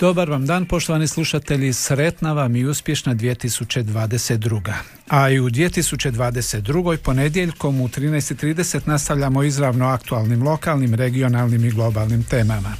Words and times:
Dobar 0.00 0.30
vam 0.30 0.46
dan, 0.46 0.66
poštovani 0.66 1.08
slušatelji, 1.08 1.72
sretna 1.72 2.32
vam 2.32 2.56
i 2.56 2.64
uspješna 2.64 3.14
2022. 3.14 4.72
A 5.08 5.30
i 5.30 5.40
u 5.40 5.50
2022. 5.50 6.96
ponedjeljkom 6.96 7.80
u 7.80 7.88
13.30 7.88 8.88
nastavljamo 8.88 9.42
izravno 9.42 9.86
aktualnim 9.86 10.42
lokalnim, 10.42 10.94
regionalnim 10.94 11.64
i 11.64 11.70
globalnim 11.70 12.24
temama. 12.24 12.74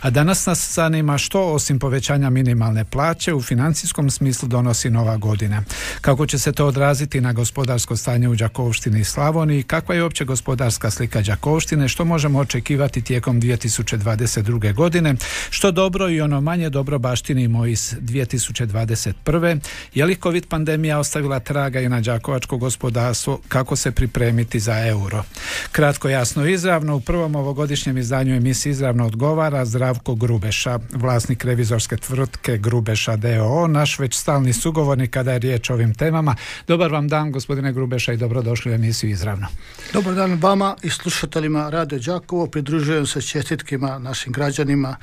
A 0.00 0.10
danas 0.10 0.46
nas 0.46 0.74
zanima 0.74 1.18
što 1.18 1.42
osim 1.42 1.78
povećanja 1.78 2.30
minimalne 2.30 2.84
plaće 2.84 3.34
u 3.34 3.42
financijskom 3.42 4.10
smislu 4.10 4.48
donosi 4.48 4.90
nova 4.90 5.16
godina. 5.16 5.62
Kako 6.00 6.26
će 6.26 6.38
se 6.38 6.52
to 6.52 6.66
odraziti 6.66 7.20
na 7.20 7.32
gospodarsko 7.32 7.96
stanje 7.96 8.28
u 8.28 8.34
Đakovštini 8.34 9.00
i 9.00 9.04
Slavoniji, 9.04 9.62
kakva 9.62 9.94
je 9.94 10.02
uopće 10.02 10.24
gospodarska 10.24 10.90
slika 10.90 11.22
Đakovštine, 11.22 11.88
što 11.88 12.04
možemo 12.04 12.38
očekivati 12.38 13.02
tijekom 13.02 13.40
2022. 13.40 14.74
godine, 14.74 15.14
što 15.50 15.70
dobro 15.70 16.10
i 16.10 16.20
ono 16.20 16.40
manje 16.40 16.70
dobro 16.70 16.98
baštinimo 16.98 17.66
iz 17.66 17.94
2021. 18.00 19.60
Je 19.94 20.04
li 20.04 20.16
COVID 20.22 20.46
pandemija 20.46 20.98
ostavila 20.98 21.40
traga 21.40 21.80
i 21.80 21.88
na 21.88 22.00
đakovačko 22.00 22.56
gospodarstvo, 22.56 23.40
kako 23.48 23.76
se 23.76 23.90
pripremiti 23.90 24.60
za 24.60 24.86
euro? 24.86 25.24
Kratko, 25.72 26.08
jasno, 26.08 26.46
izravno, 26.46 26.96
u 26.96 27.00
prvom 27.00 27.36
ovogodišnjem 27.36 27.98
izdanju 27.98 28.36
emisije 28.36 28.70
izravno 28.70 29.06
odgovara 29.06 29.64
Zdravko 29.90 30.14
Grubeša, 30.14 30.78
vlasnik 30.92 31.44
revizorske 31.44 31.96
tvrtke 31.96 32.58
Grubeša 32.58 33.16
DOO, 33.16 33.66
naš 33.66 33.98
već 33.98 34.14
stalni 34.14 34.52
sugovornik 34.52 35.10
kada 35.10 35.32
je 35.32 35.38
riječ 35.38 35.70
o 35.70 35.74
ovim 35.74 35.94
temama. 35.94 36.36
Dobar 36.66 36.92
vam 36.92 37.08
dan, 37.08 37.32
gospodine 37.32 37.72
Grubeša, 37.72 38.12
i 38.12 38.16
dobrodošli 38.16 38.72
u 38.72 38.74
emisiju 38.74 39.10
izravno. 39.10 39.46
Dobar 39.92 40.14
dan 40.14 40.38
vama 40.42 40.76
i 40.82 40.90
slušateljima 40.90 41.70
Radio 41.70 41.98
Đakovo. 41.98 42.46
Pridružujem 42.46 43.06
se 43.06 43.22
čestitkima 43.22 43.98
našim 43.98 44.32
građanima 44.32 44.96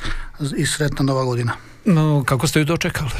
i 0.57 0.65
sretna 0.65 1.05
nova 1.05 1.23
godina. 1.23 1.53
No, 1.85 2.23
kako 2.25 2.47
ste 2.47 2.59
ju 2.59 2.65
dočekali? 2.65 3.11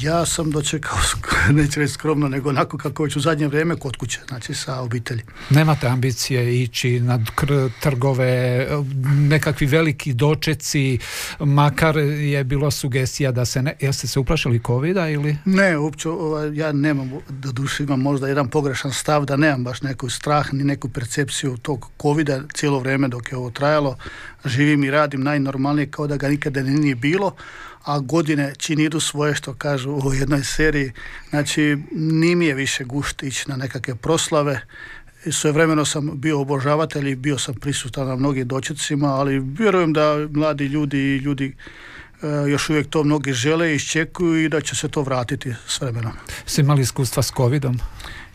Ja 0.00 0.26
sam 0.26 0.50
dočekao, 0.50 0.98
neću 1.58 1.80
reći 1.80 1.92
skromno, 1.92 2.28
nego 2.28 2.48
onako 2.48 2.78
kako 2.78 3.02
već 3.02 3.16
u 3.16 3.20
zadnje 3.20 3.48
vrijeme 3.48 3.76
kod 3.76 3.96
kuće, 3.96 4.20
znači 4.28 4.54
sa 4.54 4.80
obitelji. 4.80 5.22
Nemate 5.50 5.86
ambicije 5.86 6.62
ići 6.62 7.00
na 7.00 7.24
trgove, 7.80 8.66
nekakvi 9.04 9.66
veliki 9.66 10.12
dočeci, 10.12 10.98
makar 11.38 11.96
je 11.98 12.44
bilo 12.44 12.70
sugestija 12.70 13.32
da 13.32 13.44
se 13.44 13.62
ne... 13.62 13.76
Jeste 13.80 14.06
se 14.06 14.20
uplašili 14.20 14.60
covida 14.66 15.08
ili? 15.08 15.36
Ne, 15.44 15.78
uopće, 15.78 16.08
ovaj, 16.08 16.54
ja 16.54 16.72
nemam, 16.72 17.10
do 17.28 17.52
duše 17.52 17.82
imam 17.82 18.00
možda 18.00 18.28
jedan 18.28 18.48
pogrešan 18.48 18.92
stav 18.92 19.24
da 19.24 19.36
nemam 19.36 19.64
baš 19.64 19.82
neku 19.82 20.08
strah 20.10 20.54
ni 20.54 20.64
neku 20.64 20.88
percepciju 20.88 21.56
tog 21.56 21.90
covida 22.02 22.40
cijelo 22.54 22.78
vrijeme 22.78 23.08
dok 23.08 23.32
je 23.32 23.38
ovo 23.38 23.50
trajalo. 23.50 23.96
Živim 24.44 24.84
i 24.84 24.90
radim 24.90 25.22
najnormalnije 25.22 25.90
kao 25.90 26.06
da 26.06 26.16
ga 26.16 26.28
nikada 26.28 26.62
ni 26.62 26.70
nije 26.70 26.94
bilo, 26.94 27.34
a 27.84 27.98
godine 27.98 28.52
čini 28.58 28.84
idu 28.84 29.00
svoje 29.00 29.34
što 29.34 29.54
kažu 29.54 29.90
u 29.90 30.14
jednoj 30.14 30.44
seriji. 30.44 30.92
Znači, 31.30 31.76
ni 31.92 32.36
mi 32.36 32.46
je 32.46 32.54
više 32.54 32.84
gušt 32.84 33.22
ići 33.22 33.50
na 33.50 33.56
nekakve 33.56 33.94
proslave. 33.94 34.60
Svojevremeno 35.30 35.84
sam 35.84 36.10
bio 36.14 36.40
obožavatelj 36.40 37.10
i 37.10 37.16
bio 37.16 37.38
sam 37.38 37.54
prisutan 37.54 38.08
na 38.08 38.16
mnogim 38.16 38.48
dočecima, 38.48 39.06
ali 39.06 39.38
vjerujem 39.38 39.92
da 39.92 40.28
mladi 40.30 40.64
ljudi 40.66 40.98
i 40.98 41.16
ljudi 41.16 41.54
još 42.48 42.70
uvijek 42.70 42.88
to 42.88 43.04
mnogi 43.04 43.32
žele 43.32 43.72
i 43.72 43.76
iščekuju 43.76 44.44
i 44.44 44.48
da 44.48 44.60
će 44.60 44.76
se 44.76 44.88
to 44.88 45.02
vratiti 45.02 45.54
s 45.68 45.80
vremenom. 45.80 46.12
Ste 46.46 46.60
imali 46.60 46.82
iskustva 46.82 47.22
s 47.22 47.32
covidom? 47.32 47.78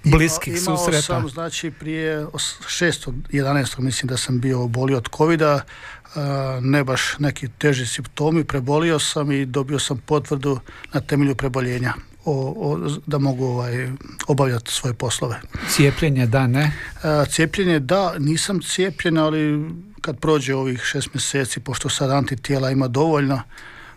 Bliskih 0.04 0.58
Imao 0.58 0.78
susreta? 0.78 1.02
sam, 1.02 1.30
znači, 1.30 1.72
prije 1.72 2.26
os- 2.26 2.56
6.11. 2.70 3.80
mislim 3.80 4.08
da 4.08 4.18
sam 4.18 4.40
bio 4.40 4.64
obolio 4.64 4.98
od 4.98 5.08
covida, 5.18 5.62
e, 6.06 6.20
ne 6.62 6.84
baš 6.84 7.02
neki 7.20 7.48
teži 7.50 7.86
simptomi, 7.86 8.44
prebolio 8.44 9.00
sam 9.00 9.32
i 9.32 9.46
dobio 9.46 9.80
sam 9.80 9.98
potvrdu 9.98 10.60
na 10.94 11.02
temelju 11.02 11.36
preboljenja 11.36 11.94
o, 12.26 12.34
o- 12.58 13.00
da 13.06 13.18
mogu 13.18 13.46
ovaj, 13.46 13.90
obavljati 14.28 14.72
svoje 14.72 14.94
poslove. 14.94 15.42
Cijepljenje 15.70 16.26
da, 16.28 16.48
ne? 16.48 16.72
E, 17.04 17.26
Cijepljenje 17.26 17.80
da, 17.80 18.14
nisam 18.20 18.62
cijepljen, 18.62 19.18
ali 19.18 19.70
kad 20.02 20.20
prođe 20.20 20.56
ovih 20.56 20.82
šest 20.84 21.14
mjeseci, 21.14 21.60
pošto 21.60 21.90
sad 21.90 22.12
antitijela 22.12 22.72
ima 22.72 22.88
dovoljno, 22.88 23.42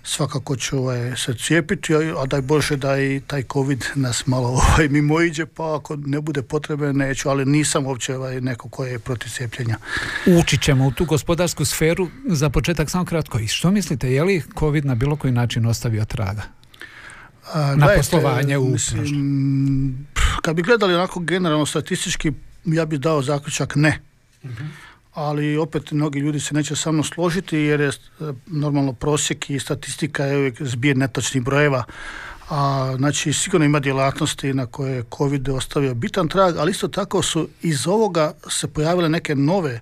svakako 0.08 0.56
ću 0.56 0.78
ovaj, 0.78 1.16
se 1.16 1.34
cijepiti, 1.34 1.94
a 1.94 2.26
daj 2.26 2.40
Bože 2.40 2.76
da 2.76 3.00
i 3.00 3.20
taj 3.26 3.42
COVID 3.52 3.84
nas 3.94 4.26
malo 4.26 4.48
ovaj, 4.60 4.88
mimo 4.88 5.20
iđe, 5.20 5.46
pa 5.46 5.76
ako 5.76 5.96
ne 5.96 6.20
bude 6.20 6.42
potrebe 6.42 6.92
neću, 6.92 7.28
ali 7.28 7.44
nisam 7.44 7.86
uopće 7.86 8.16
ovaj, 8.16 8.40
neko 8.40 8.68
ko 8.68 8.84
je 8.84 8.98
protiv 8.98 9.30
cijepljenja. 9.30 9.76
Ući 10.26 10.58
ćemo 10.58 10.86
u 10.86 10.90
tu 10.90 11.04
gospodarsku 11.04 11.64
sferu. 11.64 12.08
Za 12.26 12.50
početak 12.50 12.90
samo 12.90 13.04
kratko. 13.04 13.38
I 13.38 13.46
što 13.46 13.70
mislite, 13.70 14.12
je 14.12 14.24
li 14.24 14.42
COVID 14.58 14.84
na 14.84 14.94
bilo 14.94 15.16
koji 15.16 15.32
način 15.32 15.66
ostavio 15.66 16.04
traga? 16.04 16.42
A, 17.52 17.60
Na 17.60 17.74
gledajte, 17.74 17.96
poslovanje 17.96 18.58
u 18.58 18.68
mislim, 18.68 20.06
kad 20.42 20.56
bi 20.56 20.62
gledali 20.62 20.94
onako 20.94 21.20
generalno 21.20 21.66
statistički, 21.66 22.32
ja 22.64 22.86
bih 22.86 23.00
dao 23.00 23.22
zaključak 23.22 23.76
ne. 23.76 24.00
Ali 25.18 25.56
opet 25.56 25.90
mnogi 25.90 26.18
ljudi 26.18 26.40
se 26.40 26.54
neće 26.54 26.76
sa 26.76 26.92
mnom 26.92 27.04
složiti 27.04 27.58
jer 27.58 27.80
je 27.80 27.88
e, 27.88 27.92
normalno 28.46 28.92
prosjek 28.92 29.50
i 29.50 29.60
statistika 29.60 30.24
je 30.24 30.38
uvijek 30.38 30.62
zbir 30.62 30.96
netočnih 30.96 31.42
brojeva. 31.42 31.84
A, 32.50 32.94
znači 32.96 33.32
sigurno 33.32 33.66
ima 33.66 33.80
djelatnosti 33.80 34.54
na 34.54 34.66
koje 34.66 34.96
je 34.96 35.04
COVID 35.16 35.48
ostavio 35.48 35.94
bitan 35.94 36.28
trag, 36.28 36.56
ali 36.56 36.70
isto 36.70 36.88
tako 36.88 37.22
su 37.22 37.48
iz 37.62 37.86
ovoga 37.86 38.32
se 38.48 38.68
pojavile 38.68 39.08
neke 39.08 39.34
nove 39.34 39.80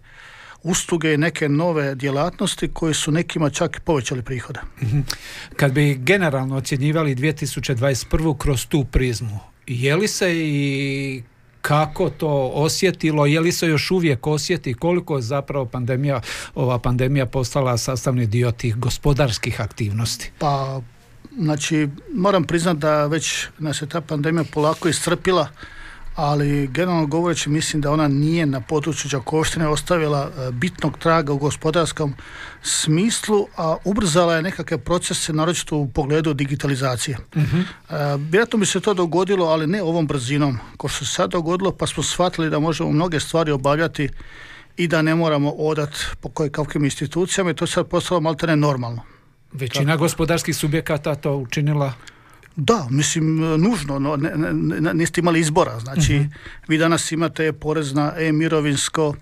usluge 0.62 1.14
i 1.14 1.18
neke 1.18 1.48
nove 1.48 1.94
djelatnosti 1.94 2.68
koje 2.68 2.94
su 2.94 3.12
nekima 3.12 3.50
čak 3.50 3.76
i 3.76 3.80
povećali 3.80 4.22
prihode. 4.22 4.60
Kad 5.56 5.72
bi 5.72 5.94
generalno 5.94 6.56
ocjenjivali 6.56 7.14
2021. 7.14 8.38
kroz 8.38 8.66
tu 8.66 8.84
prizmu, 8.84 9.38
je 9.66 9.96
li 9.96 10.08
se 10.08 10.32
i 10.36 11.22
kako 11.66 12.10
to 12.10 12.50
osjetilo, 12.54 13.26
je 13.26 13.40
li 13.40 13.52
se 13.52 13.68
još 13.68 13.90
uvijek 13.90 14.26
osjeti, 14.26 14.74
koliko 14.74 15.16
je 15.16 15.22
zapravo 15.22 15.66
pandemija, 15.66 16.20
ova 16.54 16.78
pandemija 16.78 17.26
postala 17.26 17.78
sastavni 17.78 18.26
dio 18.26 18.52
tih 18.52 18.76
gospodarskih 18.76 19.60
aktivnosti? 19.60 20.30
Pa, 20.38 20.80
znači, 21.38 21.88
moram 22.14 22.44
priznati 22.44 22.80
da 22.80 23.06
već 23.06 23.46
nas 23.58 23.82
je 23.82 23.88
ta 23.88 24.00
pandemija 24.00 24.44
polako 24.52 24.88
iscrpila, 24.88 25.48
ali 26.16 26.66
generalno 26.66 27.06
govoreći 27.06 27.50
mislim 27.50 27.82
da 27.82 27.90
ona 27.90 28.08
nije 28.08 28.46
na 28.46 28.60
području 28.60 29.08
Đakovštine 29.12 29.68
ostavila 29.68 30.30
e, 30.30 30.52
bitnog 30.52 30.98
traga 30.98 31.32
u 31.32 31.38
gospodarskom 31.38 32.14
smislu, 32.62 33.46
a 33.56 33.76
ubrzala 33.84 34.34
je 34.34 34.42
nekakve 34.42 34.78
procese, 34.78 35.32
naročito 35.32 35.76
u 35.76 35.88
pogledu 35.88 36.34
digitalizacije. 36.34 37.16
E, 37.36 37.40
vjerojatno 38.18 38.58
bi 38.58 38.66
se 38.66 38.80
to 38.80 38.94
dogodilo, 38.94 39.46
ali 39.46 39.66
ne 39.66 39.82
ovom 39.82 40.06
brzinom, 40.06 40.58
ko 40.76 40.88
što 40.88 41.04
se 41.04 41.12
sad 41.12 41.30
dogodilo, 41.30 41.72
pa 41.72 41.86
smo 41.86 42.02
shvatili 42.02 42.50
da 42.50 42.58
možemo 42.58 42.90
mnoge 42.90 43.20
stvari 43.20 43.50
obavljati 43.50 44.08
i 44.76 44.88
da 44.88 45.02
ne 45.02 45.14
moramo 45.14 45.50
odat 45.50 45.90
po 46.20 46.28
koje 46.28 46.50
kakvim 46.50 46.84
institucijama 46.84 47.50
i 47.50 47.54
to 47.54 47.64
je 47.64 47.68
sad 47.68 47.86
postalo 47.86 48.20
maltene 48.20 48.56
normalno. 48.56 49.02
Većina 49.52 49.96
gospodarskih 49.96 50.56
subjekata 50.56 51.14
to 51.14 51.36
učinila 51.36 51.92
Da, 52.56 52.86
mislim, 52.90 53.36
nužno, 53.36 53.98
no, 53.98 54.16
ne, 54.16 54.30
ne, 54.36 54.52
ne- 54.80 54.94
niste 54.94 55.20
imali 55.20 55.40
izbora, 55.40 55.80
znači, 55.80 56.26
vi 56.68 56.78
danas 56.78 57.12
imate 57.12 57.52
porez 57.52 57.94
na 57.94 58.12
e-mirovinsko, 58.18 59.14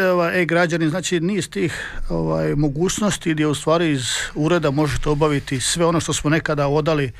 e, 0.00 0.04
ovaj, 0.04 0.42
e-građani, 0.42 0.88
znači 0.88 1.20
niz 1.20 1.48
tih 1.50 1.92
ovaj, 2.08 2.54
mogućnosti 2.54 3.32
gdje 3.32 3.46
u 3.46 3.54
stvari 3.54 3.90
iz 3.90 4.06
ureda 4.34 4.70
možete 4.70 5.08
obaviti 5.08 5.60
sve 5.60 5.86
ono 5.86 6.00
što 6.00 6.12
smo 6.12 6.30
nekada 6.30 6.68
odali 6.68 7.12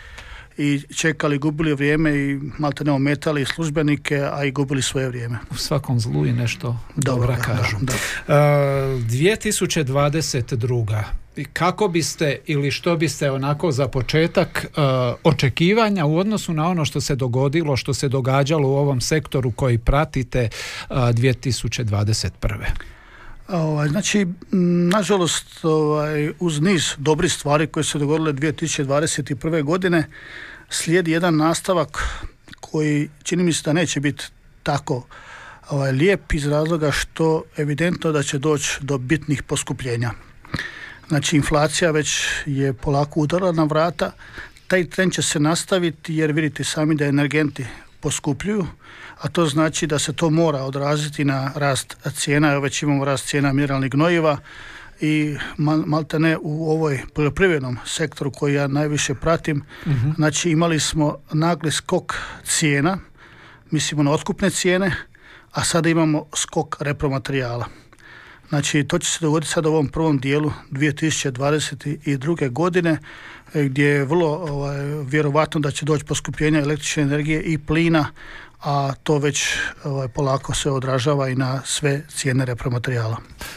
i 0.59 0.83
čekali, 0.97 1.39
gubili 1.39 1.75
vrijeme 1.75 2.17
i 2.17 2.39
malte 2.59 2.85
ne 2.85 2.93
ometali 2.93 3.45
službenike, 3.45 4.23
a 4.33 4.45
i 4.45 4.51
gubili 4.51 4.83
svoje 4.83 5.09
vrijeme. 5.09 5.39
u 5.51 5.57
svakom 5.57 6.01
zlu 6.01 6.27
i 6.27 6.33
nešto 6.33 6.77
Dobro, 6.97 7.21
dobra 7.21 7.37
da, 7.37 7.43
kažu. 7.43 7.77
da, 7.81 7.93
E, 8.29 8.33
2022. 9.01 11.03
I 11.37 11.45
Kako 11.45 11.89
biste 11.89 12.39
ili 12.47 12.71
što 12.71 12.97
biste 12.97 13.31
onako 13.31 13.73
za 13.73 13.89
početak 13.89 14.65
e, 14.65 14.69
očekivanja 15.25 16.07
u 16.07 16.19
odnosu 16.19 16.53
na 16.53 16.69
ono 16.69 16.85
što 16.85 17.01
se 17.01 17.17
dogodilo, 17.17 17.77
što 17.77 17.95
se 17.95 18.09
događalo 18.09 18.69
u 18.69 18.77
ovom 18.77 19.01
sektoru 19.01 19.51
koji 19.51 19.79
pratite 19.79 20.41
e, 20.41 20.49
2021. 20.91 22.57
Ovaj, 23.49 23.89
znači, 23.89 24.27
nažalost, 24.93 25.65
ovaj, 25.65 26.31
uz 26.41 26.61
niz 26.61 26.95
dobrih 26.99 27.33
stvari 27.33 27.67
koje 27.67 27.85
se 27.85 27.99
dogodile 27.99 28.33
2021. 28.33 29.63
godine, 29.63 30.09
slijedi 30.71 31.11
jedan 31.11 31.37
nastavak 31.37 31.99
koji 32.61 33.09
čini 33.23 33.43
mi 33.43 33.53
se 33.53 33.63
da 33.65 33.73
neće 33.73 34.01
biti 34.01 34.25
tako 34.63 35.07
ovaj, 35.71 35.93
lijep 35.93 36.33
iz 36.33 36.47
razloga 36.47 36.91
što 36.91 37.43
evidentno 37.57 38.13
da 38.13 38.23
će 38.23 38.39
doći 38.39 38.79
do 38.81 38.99
bitnih 38.99 39.43
poskupljenja. 39.43 40.11
Znači 41.09 41.37
inflacija 41.37 41.91
već 41.91 42.27
je 42.47 42.73
polako 42.73 43.21
udarala 43.21 43.53
na 43.53 43.65
vrata, 43.65 44.13
taj 44.67 44.85
trend 44.91 45.13
će 45.13 45.23
se 45.23 45.41
nastaviti 45.41 46.15
jer 46.15 46.33
vidite 46.33 46.65
sami 46.65 46.95
da 46.95 47.05
energenti 47.05 47.67
poskupljuju, 48.01 48.67
a 49.21 49.29
to 49.29 49.47
znači 49.47 49.87
da 49.87 49.99
se 49.99 50.13
to 50.13 50.31
mora 50.31 50.63
odraziti 50.63 51.25
na 51.25 51.53
rast 51.55 51.97
cijena, 52.15 52.53
evo 52.53 52.61
već 52.61 52.83
imamo 52.83 53.05
rast 53.05 53.29
cijena 53.29 53.53
mineralnih 53.53 53.91
gnojiva 53.91 54.39
i 55.01 55.37
malte 55.87 56.19
ne 56.19 56.37
u 56.43 56.71
ovoj 56.71 57.03
poljoprivrednom 57.15 57.79
sektoru 57.87 58.31
koji 58.31 58.55
ja 58.55 58.67
najviše 58.67 59.15
pratim, 59.15 59.63
mhm. 59.87 60.11
znači 60.17 60.51
imali 60.51 60.81
smo 60.81 61.17
nagli 61.33 61.71
skok 61.71 62.15
cijena, 62.45 62.99
mislimo 63.71 64.03
na 64.03 64.11
otkupne 64.11 64.51
cijene, 64.51 64.97
a 65.53 65.65
sada 65.65 65.89
imamo 65.89 66.27
skok 66.35 66.77
repromaterijala. 66.81 67.67
Znači, 68.49 68.85
to 68.85 68.99
će 68.99 69.11
se 69.11 69.19
dogoditi 69.21 69.53
sada 69.53 69.69
u 69.69 69.73
ovom 69.73 69.89
prvom 69.89 70.19
dijelu 70.19 70.53
2022. 70.71 72.51
godine, 72.51 72.99
e, 73.55 73.65
gdje 73.65 73.85
je 73.85 74.05
vrlo 74.05 74.29
ovaj, 74.29 74.77
vjerovatno 75.05 75.61
da 75.61 75.71
će 75.71 75.85
doći 75.85 76.05
poskupljenja 76.05 76.61
električne 76.61 77.03
energije 77.03 77.43
i 77.43 77.59
plina, 77.59 78.07
a 78.61 78.93
to 79.03 79.19
već 79.19 79.49
ovaj, 79.85 80.09
polako 80.09 80.55
se 80.55 80.71
odražava 80.71 81.29
i 81.29 81.35
na 81.35 81.63
sve 81.65 82.03
cijene 82.09 82.45
repromaterijala. 82.45 83.17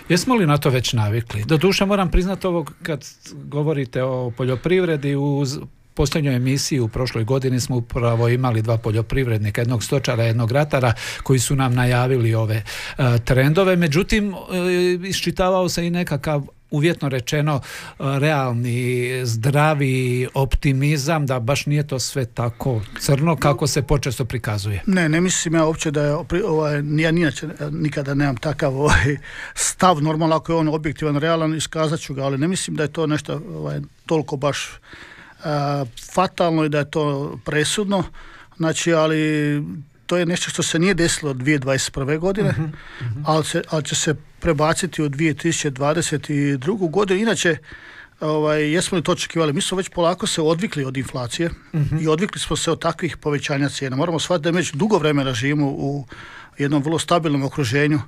Jesmo 0.10 0.36
li 0.36 0.48
na 0.48 0.58
to 0.58 0.70
već 0.70 0.94
navikli? 0.94 1.44
Doduše 1.46 1.86
moram 1.86 2.12
priznati 2.12 2.48
ovo 2.48 2.66
kad 2.84 3.06
govorite 3.34 4.04
o 4.04 4.32
poljoprivredi 4.38 5.16
uz 5.16 5.60
posljednjoj 6.00 6.36
emisiji 6.36 6.80
u 6.80 6.88
prošloj 6.88 7.24
godini 7.24 7.60
smo 7.60 7.76
upravo 7.76 8.30
imali 8.30 8.62
dva 8.62 8.78
poljoprivrednika, 8.78 9.62
jednog 9.62 9.84
stočara, 9.84 10.24
jednog 10.24 10.52
ratara 10.52 10.94
koji 11.24 11.40
su 11.40 11.56
nam 11.56 11.74
najavili 11.76 12.36
ove 12.36 12.56
e, 12.56 12.64
trendove. 13.26 13.76
Međutim, 13.76 14.34
uh, 14.34 14.40
iščitavao 15.10 15.70
se 15.70 15.88
i 15.88 15.90
nekakav 15.90 16.44
uvjetno 16.72 17.10
rečeno 17.10 17.62
e, 17.62 18.04
realni, 18.20 19.22
zdravi 19.26 20.28
optimizam 20.34 21.26
da 21.26 21.40
baš 21.40 21.66
nije 21.66 21.88
to 21.88 22.00
sve 22.00 22.26
tako 22.26 22.82
crno 23.00 23.36
kako 23.36 23.68
se 23.68 23.82
počesto 23.82 24.26
prikazuje. 24.26 24.84
Ne, 24.86 25.10
ne 25.10 25.22
mislim 25.22 25.56
ja 25.56 25.66
uopće 25.66 25.92
da 25.92 26.04
je 26.04 26.16
ovaj, 26.46 26.82
ja 26.98 27.10
inače 27.10 27.48
nikada 27.72 28.14
nemam 28.14 28.38
takav 28.38 28.78
ovaj, 28.78 29.18
stav, 29.54 30.02
normalno 30.02 30.36
ako 30.36 30.52
je 30.52 30.56
on 30.56 30.68
objektivan, 30.68 31.18
realan, 31.18 31.56
iskazat 31.56 32.00
ću 32.00 32.14
ga, 32.14 32.24
ali 32.24 32.38
ne 32.38 32.48
mislim 32.48 32.76
da 32.76 32.84
je 32.84 32.94
to 32.94 33.08
nešto 33.08 33.42
ovaj, 33.56 33.80
toliko 34.06 34.38
baš 34.38 34.70
fatalno 36.14 36.66
i 36.66 36.70
da 36.70 36.78
je 36.78 36.92
to 36.92 37.38
presudno, 37.46 38.04
znači 38.58 38.94
ali 38.94 39.20
to 40.10 40.18
je 40.18 40.26
nešto 40.26 40.50
što 40.50 40.64
se 40.64 40.80
nije 40.80 40.94
desilo 40.94 41.32
od 41.32 41.38
2021. 41.38 42.18
godine, 42.20 42.50
uh 42.50 42.70
ali, 43.26 43.46
se, 43.46 43.62
ali 43.70 43.84
će 43.84 43.96
se 43.96 44.16
prebaciti 44.40 45.04
u 45.04 45.10
2022. 45.10 46.90
godinu. 46.90 47.20
Inače, 47.20 47.58
ovaj, 48.20 48.74
jesmo 48.74 48.98
li 48.98 49.04
to 49.04 49.12
očekivali? 49.12 49.54
Mi 49.54 49.62
smo 49.62 49.78
već 49.78 49.90
polako 49.90 50.28
se 50.28 50.42
odvikli 50.42 50.86
od 50.86 50.98
inflacije 50.98 51.50
i 52.02 52.08
odvikli 52.08 52.40
smo 52.42 52.56
se 52.56 52.72
od 52.72 52.82
takvih 52.82 53.18
povećanja 53.18 53.70
cijena. 53.70 53.96
Moramo 53.96 54.20
shvatiti 54.20 54.52
da 54.52 54.58
već 54.58 54.74
dugo 54.74 54.98
vremena 54.98 55.34
živimo 55.34 55.68
u 55.68 56.06
jednom 56.58 56.84
vrlo 56.84 57.00
stabilnom 57.00 57.44
okruženju 57.44 58.02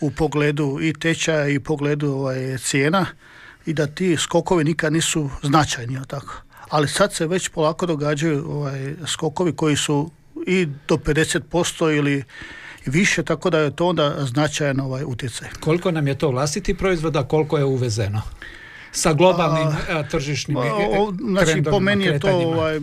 u 0.00 0.10
pogledu 0.10 0.78
i 0.82 0.92
tečaja 0.92 1.48
i 1.48 1.60
pogledu 1.60 2.12
ovaj, 2.12 2.58
cijena 2.58 3.06
i 3.66 3.72
da 3.72 3.86
ti 3.86 4.16
skokovi 4.16 4.64
nikad 4.64 4.92
nisu 4.92 5.30
značajni, 5.42 5.98
tako 6.06 6.42
ali 6.72 6.88
sad 6.88 7.14
se 7.14 7.26
već 7.26 7.48
polako 7.48 7.86
događaju 7.86 8.50
ovaj, 8.50 8.94
skokovi 9.06 9.52
koji 9.52 9.76
su 9.76 10.10
i 10.46 10.68
do 10.88 10.96
50% 10.96 11.96
ili 11.96 12.24
više, 12.86 13.22
tako 13.22 13.50
da 13.50 13.58
je 13.58 13.76
to 13.76 13.86
onda 13.86 14.16
značajan 14.18 14.80
ovaj 14.80 15.04
utjecaj. 15.04 15.48
Koliko 15.60 15.90
nam 15.90 16.08
je 16.08 16.18
to 16.18 16.30
vlastiti 16.30 16.74
proizvoda, 16.74 17.28
koliko 17.28 17.58
je 17.58 17.64
uvezeno? 17.64 18.22
sa 18.92 19.12
globalnim 19.12 19.68
a, 19.90 20.02
tržišnim 20.02 20.56
o, 20.56 21.12
znači 21.20 21.62
po 21.62 21.80
meni 21.80 22.04
je 22.04 22.18
to 22.18 22.30
ovaj, 22.30 22.80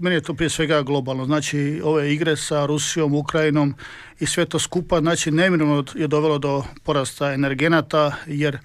meni 0.00 0.16
je 0.16 0.20
to 0.20 0.34
prije 0.34 0.50
svega 0.50 0.82
globalno 0.82 1.24
znači 1.24 1.80
ove 1.84 2.14
igre 2.14 2.36
sa 2.36 2.66
Rusijom, 2.66 3.14
Ukrajinom 3.14 3.74
i 4.20 4.26
sve 4.26 4.46
to 4.46 4.58
skupa 4.58 5.00
znači 5.00 5.30
neminovno 5.30 5.84
je 5.94 6.06
dovelo 6.06 6.38
do 6.38 6.64
porasta 6.82 7.32
energenata 7.32 8.12
jer 8.26 8.58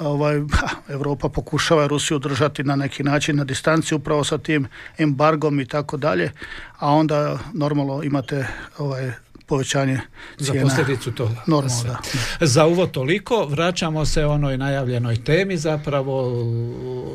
ovaj, 0.00 0.40
Europa 0.88 1.28
pokušava 1.28 1.86
Rusiju 1.86 2.18
držati 2.18 2.64
na 2.64 2.76
neki 2.76 3.02
način 3.02 3.36
na 3.36 3.44
distanci 3.44 3.94
upravo 3.94 4.24
sa 4.24 4.38
tim 4.38 4.66
embargom 4.98 5.60
i 5.60 5.66
tako 5.66 5.96
dalje, 5.96 6.32
a 6.78 6.90
onda 6.90 7.38
normalno 7.52 8.02
imate 8.02 8.46
ovaj, 8.78 9.12
povećanje 9.46 10.00
cijena. 10.44 10.68
Za 10.68 10.76
posljedicu 10.76 11.12
toga. 11.12 11.42
Normalno, 11.46 11.82
da. 12.40 12.46
Za 12.46 12.66
uvo 12.66 12.86
toliko, 12.86 13.46
vraćamo 13.46 14.06
se 14.06 14.26
onoj 14.26 14.58
najavljenoj 14.58 15.24
temi 15.24 15.56
zapravo 15.56 16.32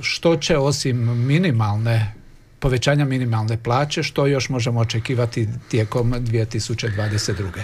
što 0.01 0.35
će 0.35 0.57
osim 0.57 1.25
minimalne 1.27 2.13
povećanja 2.59 3.05
minimalne 3.05 3.57
plaće, 3.63 4.03
što 4.03 4.27
još 4.27 4.49
možemo 4.49 4.79
očekivati 4.79 5.47
tijekom 5.69 6.13
2022. 6.13 7.63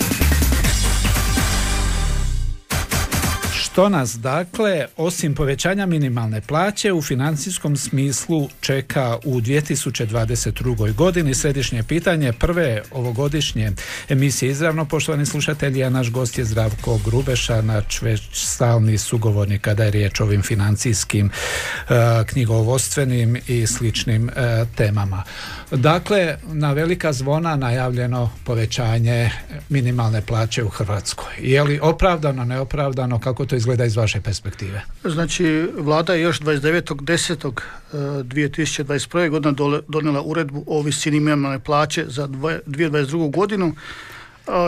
Što 3.71 3.89
nas 3.89 4.19
dakle, 4.19 4.85
osim 4.97 5.35
povećanja 5.35 5.85
minimalne 5.85 6.41
plaće, 6.41 6.93
u 6.93 7.01
financijskom 7.01 7.77
smislu 7.77 8.49
čeka 8.61 9.17
u 9.25 9.41
2022. 9.41 10.93
godini? 10.93 11.33
Središnje 11.33 11.83
pitanje 11.83 12.33
prve 12.33 12.81
ovogodišnje 12.91 13.71
emisije 14.09 14.51
izravno, 14.51 14.85
poštovani 14.85 15.25
slušatelji, 15.25 15.83
a 15.83 15.89
naš 15.89 16.11
gost 16.11 16.37
je 16.37 16.45
Zdravko 16.45 16.99
Grubeša, 17.05 17.61
naš 17.61 18.01
već 18.01 18.21
stalni 18.33 18.97
sugovornik 18.97 19.61
kada 19.61 19.83
je 19.83 19.91
riječ 19.91 20.19
o 20.19 20.23
ovim 20.23 20.41
financijskim 20.41 21.25
uh, 21.25 21.95
knjigovodstvenim 22.29 23.37
i 23.47 23.67
sličnim 23.67 24.23
uh, 24.23 24.67
temama. 24.75 25.23
Dakle, 25.71 26.37
na 26.51 26.73
velika 26.73 27.13
zvona 27.13 27.55
najavljeno 27.55 28.29
povećanje 28.45 29.29
minimalne 29.69 30.21
plaće 30.21 30.63
u 30.63 30.69
Hrvatskoj. 30.69 31.33
Je 31.39 31.63
li 31.63 31.79
opravdano, 31.81 32.45
neopravdano, 32.45 33.19
kako 33.19 33.45
to 33.45 33.55
izgleda 33.55 33.85
iz 33.85 33.95
vaše 33.95 34.21
perspektive? 34.21 34.81
Znači, 35.03 35.67
vlada 35.77 36.13
je 36.13 36.21
još 36.21 36.39
29.10.2021. 36.39 39.29
godine 39.29 39.55
donijela 39.87 40.21
uredbu 40.21 40.63
o 40.67 40.81
visini 40.81 41.19
minimalne 41.19 41.59
plaće 41.59 42.05
za 42.07 42.27
2022. 42.27 43.31
godinu. 43.31 43.75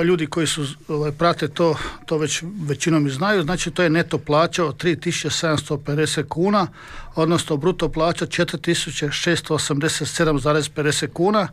Ljudi 0.06 0.27
koji 0.27 0.48
su 0.48 0.65
ovaj, 0.88 1.12
prate 1.12 1.48
to, 1.48 1.75
to 2.06 2.18
već 2.18 2.44
većinom 2.68 3.08
i 3.08 3.10
znaju, 3.10 3.44
znači 3.44 3.72
to 3.72 3.84
je 3.84 3.89
neto 3.89 4.18
plaća 4.18 4.65
od 4.65 4.84
3750 4.84 6.27
kuna, 6.27 6.68
odnosno 7.15 7.58
bruto 7.58 7.89
plaća 7.89 8.25
4687,50 8.25 11.08
kuna 11.13 11.48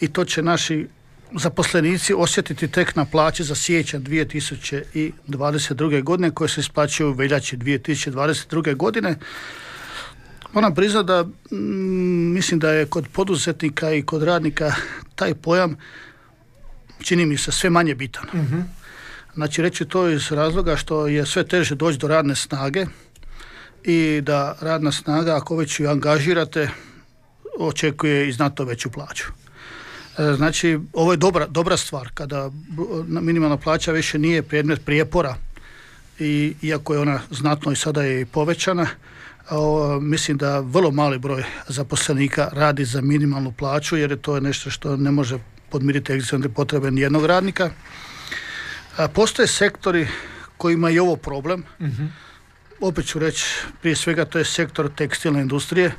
i 0.00 0.08
to 0.08 0.24
će 0.24 0.42
naši 0.42 0.86
zaposlenici 1.32 2.14
osjetiti 2.14 2.68
tek 2.68 2.96
na 2.96 3.04
plaći 3.04 3.44
za 3.44 3.54
siječanj 3.54 4.02
2022. 4.02 6.02
godine 6.02 6.30
koje 6.30 6.48
se 6.48 6.60
isplaćuju 6.60 7.08
u 7.08 7.12
veljači 7.12 7.56
2022. 7.56 8.76
godine. 8.76 9.16
Moram 10.52 10.74
priznati 10.74 11.06
da 11.06 11.22
mm, 11.22 12.32
mislim 12.34 12.60
da 12.60 12.72
je 12.72 12.86
kod 12.86 13.06
poduzetnika 13.12 13.92
i 13.92 14.02
kod 14.02 14.22
radnika 14.22 14.74
taj 15.14 15.34
pojam 15.34 15.76
čini 17.02 17.26
mi 17.26 17.36
se 17.36 17.52
sve 17.52 17.70
manje 17.70 17.94
bitan. 17.94 18.24
uh 18.32 18.64
Znači 19.34 19.62
reći 19.62 19.84
to 19.84 20.08
iz 20.08 20.32
razloga 20.32 20.76
što 20.76 21.06
je 21.06 21.26
sve 21.26 21.44
teže 21.46 21.74
doći 21.74 21.98
do 21.98 22.08
radne 22.08 22.36
snage 22.36 22.86
i 23.84 24.20
da 24.22 24.56
radna 24.60 24.92
snaga 24.92 25.36
ako 25.36 25.56
već 25.56 25.80
ju 25.80 25.90
angažirate 25.90 26.70
očekuje 27.58 28.28
i 28.28 28.32
znatno 28.32 28.64
veću 28.64 28.90
plaću. 28.90 29.24
E, 30.18 30.34
znači, 30.36 30.78
ovo 30.92 31.12
je 31.12 31.16
dobra, 31.16 31.46
dobra 31.46 31.76
stvar 31.76 32.10
kada 32.14 32.50
minimalna 33.06 33.56
plaća 33.56 33.92
više 33.92 34.18
nije 34.18 34.42
predmet 34.42 34.84
prijepora 34.84 35.34
i 36.18 36.54
iako 36.62 36.94
je 36.94 37.00
ona 37.00 37.20
znatno 37.30 37.72
i 37.72 37.76
sada 37.76 38.02
je 38.02 38.26
povećana, 38.26 38.86
mislim 40.00 40.36
da 40.36 40.60
vrlo 40.60 40.90
mali 40.90 41.18
broj 41.18 41.44
zaposlenika 41.68 42.48
radi 42.52 42.84
za 42.84 43.00
minimalnu 43.00 43.52
plaću 43.52 43.96
jer 43.96 44.10
je 44.10 44.22
to 44.22 44.40
nešto 44.40 44.70
što 44.70 44.96
ne 44.96 45.10
može 45.10 45.38
podmiriti 45.70 46.12
egzistencijalne 46.12 46.54
potrebe 46.54 46.90
nijednog 46.90 47.26
radnika. 47.26 47.70
A, 48.96 49.08
postoje 49.08 49.48
sektori 49.48 50.08
kojima 50.56 50.90
je 50.90 51.02
ovo 51.02 51.16
problem. 51.16 51.64
uh 51.78 51.86
Opet 52.80 53.06
ću 53.06 53.18
reći, 53.18 53.44
prije 53.80 53.96
svega 53.96 54.24
to 54.24 54.38
je 54.38 54.44
sektor 54.44 54.90
tekstilne 54.96 55.40
industrije. 55.40 55.92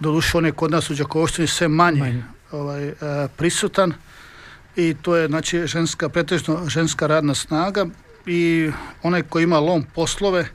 Doduše 0.00 0.38
on 0.38 0.46
je 0.46 0.52
kod 0.52 0.70
nas 0.70 0.90
u 0.90 0.94
Đakovštini 0.94 1.48
sve 1.48 1.68
manje, 1.68 2.22
ovaj, 2.52 2.92
prisutan 3.36 3.92
i 4.76 4.96
to 5.02 5.16
je 5.16 5.26
znači 5.26 5.66
ženska, 5.66 6.08
pretežno 6.08 6.68
ženska 6.68 7.06
radna 7.06 7.34
snaga 7.34 7.86
i 8.26 8.70
onaj 9.02 9.22
koji 9.22 9.42
ima 9.42 9.58
lom 9.58 9.86
poslove, 9.94 10.48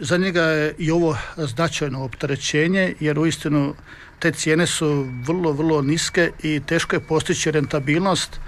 za 0.00 0.16
njega 0.16 0.42
je 0.42 0.74
i 0.78 0.90
ovo 0.90 1.16
značajno 1.36 2.04
opterećenje 2.04 2.94
jer 3.00 3.18
uistinu 3.18 3.74
te 4.22 4.30
cijene 4.32 4.66
su 4.66 5.06
vrlo, 5.24 5.52
vrlo 5.52 5.82
niske 5.82 6.30
i 6.42 6.60
teško 6.66 6.96
je 6.96 7.00
postići 7.00 7.50
rentabilnost 7.50 8.40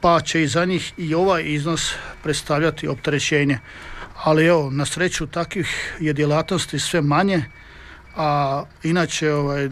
pa 0.00 0.20
će 0.20 0.42
i 0.42 0.48
za 0.48 0.64
njih 0.64 0.92
i 0.96 1.14
ovaj 1.14 1.42
iznos 1.46 1.94
predstavljati 2.22 2.88
opterećenje. 2.88 3.58
Ali 4.24 4.46
evo, 4.46 4.70
na 4.70 4.84
sreću 4.84 5.26
takvih 5.26 5.96
je 6.00 6.12
djelatnosti 6.12 6.78
sve 6.78 7.00
manje, 7.00 7.44
a 8.16 8.62
inače 8.82 9.32
ovaj, 9.32 9.68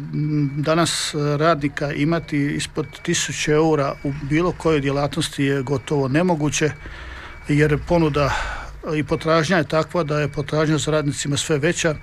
danas 0.57 1.14
radnika 1.38 1.92
imati 1.92 2.54
ispod 2.54 2.87
1000 3.07 3.52
eura 3.52 3.95
u 4.04 4.12
bilo 4.23 4.52
kojoj 4.52 4.81
djelatnosti 4.81 5.45
je 5.45 5.62
gotovo 5.62 6.09
nemoguće 6.09 6.71
jer 7.49 7.78
ponuda 7.88 8.31
i 8.97 9.04
potražnja 9.04 9.57
je 9.57 9.69
takva 9.69 10.04
da 10.04 10.21
je 10.21 10.28
potražnja 10.28 10.78
za 10.78 10.90
radnicima 10.90 11.37
sve 11.37 11.59
veća, 11.59 11.97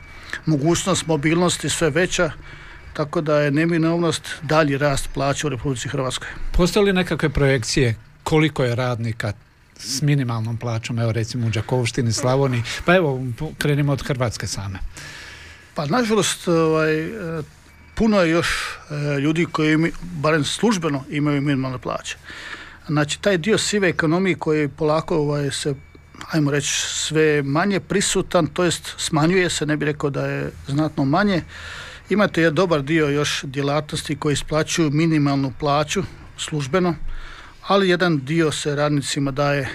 mogućnost 0.45 1.07
mobilnosti 1.07 1.69
sve 1.69 1.89
veća, 1.89 2.31
tako 2.93 3.21
da 3.21 3.39
je 3.39 3.51
neminovnost 3.51 4.35
dalji 4.41 4.77
rast 4.77 5.09
plaća 5.13 5.47
u 5.47 5.49
Republici 5.49 5.89
Hrvatskoj. 5.89 6.27
Postoje 6.51 6.85
li 6.85 6.93
nekakve 6.93 7.29
projekcije 7.29 7.95
koliko 8.23 8.63
je 8.63 8.75
radnika 8.75 9.33
s 9.77 10.01
minimalnom 10.01 10.57
plaćom, 10.57 10.99
evo 10.99 11.11
recimo 11.11 11.47
u 11.47 11.49
Đakovštini, 11.49 12.13
Slavoniji, 12.13 12.63
pa 12.85 12.95
evo 12.95 13.23
krenimo 13.57 13.91
od 13.91 14.03
Hrvatske 14.07 14.47
same. 14.47 14.79
Pa 15.75 15.85
nažalost 15.85 16.47
ovaj, 16.47 17.05
e, 17.05 17.11
puno 17.95 18.21
je 18.21 18.29
još 18.29 18.47
e, 18.89 19.19
ljudi 19.19 19.45
koji 19.45 19.91
barem 20.01 20.43
službeno 20.43 21.03
imaju 21.09 21.41
minimalne 21.41 21.77
plaće. 21.77 22.17
Znači 22.87 23.21
taj 23.21 23.37
dio 23.37 23.57
sive 23.57 23.89
ekonomije 23.89 24.35
koji 24.35 24.67
polako 24.67 25.17
ovaj, 25.17 25.51
se 25.51 25.75
ajmo 26.31 26.51
reći 26.51 26.73
sve 26.87 27.41
manje 27.43 27.79
prisutan, 27.79 28.47
to 28.47 28.63
jest 28.63 28.93
smanjuje 28.97 29.49
se, 29.49 29.65
ne 29.65 29.77
bi 29.77 29.85
rekao 29.85 30.09
da 30.09 30.25
je 30.25 30.51
znatno 30.67 31.05
manje. 31.05 31.43
Imate 32.09 32.41
je 32.41 32.51
dobar 32.51 32.81
dio 32.81 33.07
još 33.07 33.43
djelatnosti 33.43 34.15
koji 34.15 34.33
isplaćuju 34.33 34.91
minimalnu 34.91 35.53
plaću 35.59 36.03
službeno, 36.37 36.95
ali 37.67 37.89
jedan 37.89 38.19
dio 38.25 38.51
se 38.51 38.75
radnicima 38.75 39.31
daje, 39.31 39.69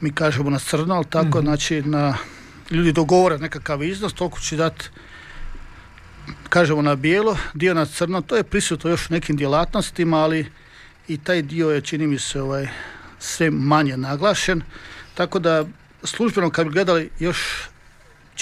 mi 0.00 0.12
kažemo 0.12 0.50
na 0.50 0.58
crno, 0.58 0.94
ali 0.94 1.04
tako, 1.10 1.38
mm 1.38 1.44
znači 1.44 1.82
na 1.82 2.16
ljudi 2.70 2.92
dogovore 2.92 3.38
nekakav 3.38 3.82
iznos, 3.82 4.12
toliko 4.12 4.40
će 4.40 4.56
dati 4.56 4.88
kažemo 6.48 6.82
na 6.82 6.94
bijelo, 6.94 7.36
dio 7.54 7.74
na 7.74 7.86
crno, 7.86 8.20
to 8.20 8.36
je 8.36 8.42
prisutno 8.42 8.90
još 8.90 9.10
u 9.10 9.12
nekim 9.12 9.36
djelatnostima, 9.36 10.18
ali 10.18 10.46
i 11.08 11.18
taj 11.18 11.42
dio 11.42 11.70
je, 11.70 11.80
čini 11.80 12.06
mi 12.06 12.18
se, 12.18 12.42
ovaj, 12.42 12.68
sve 13.18 13.50
manje 13.50 13.96
naglašen, 13.96 14.62
tako 15.14 15.38
da 15.38 15.64
službeno 16.04 16.50
kad 16.50 16.66
bi 16.66 16.72
gledali 16.72 17.10
još 17.18 17.68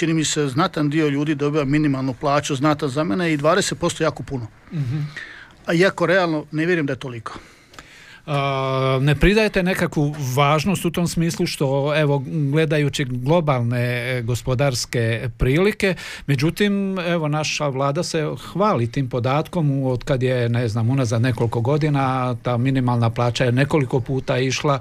čini 0.01 0.13
mi 0.13 0.25
se 0.25 0.47
znatan 0.47 0.89
dio 0.89 1.07
ljudi 1.07 1.35
dobiva 1.35 1.65
minimalnu 1.65 2.13
plaću, 2.13 2.55
znatan 2.55 2.89
za 2.89 3.03
mene 3.03 3.33
i 3.33 3.37
20% 3.37 4.01
jako 4.03 4.23
puno. 4.23 4.47
mm 4.71 5.07
A 5.65 5.73
iako 5.73 6.05
realno 6.05 6.45
ne 6.51 6.65
vjerujem 6.65 6.85
da 6.85 6.93
je 6.93 6.99
toliko 6.99 7.33
ne 9.01 9.15
pridajete 9.15 9.63
nekakvu 9.63 10.15
važnost 10.35 10.85
u 10.85 10.91
tom 10.91 11.07
smislu 11.07 11.45
što 11.45 11.93
evo 11.95 12.23
gledajući 12.51 13.05
globalne 13.05 13.79
e, 13.79 14.21
gospodarske 14.21 15.29
prilike 15.37 15.95
međutim 16.27 16.99
evo 16.99 17.27
naša 17.27 17.67
vlada 17.67 18.03
se 18.03 18.27
hvali 18.51 18.91
tim 18.91 19.09
podatkom 19.09 19.83
od 19.83 20.03
kad 20.03 20.23
je 20.23 20.49
ne 20.49 20.67
znam 20.67 20.89
unazad 20.89 21.21
nekoliko 21.21 21.61
godina 21.61 22.35
ta 22.35 22.57
minimalna 22.57 23.09
plaća 23.09 23.45
je 23.45 23.51
nekoliko 23.51 23.99
puta 23.99 24.37
išla 24.37 24.79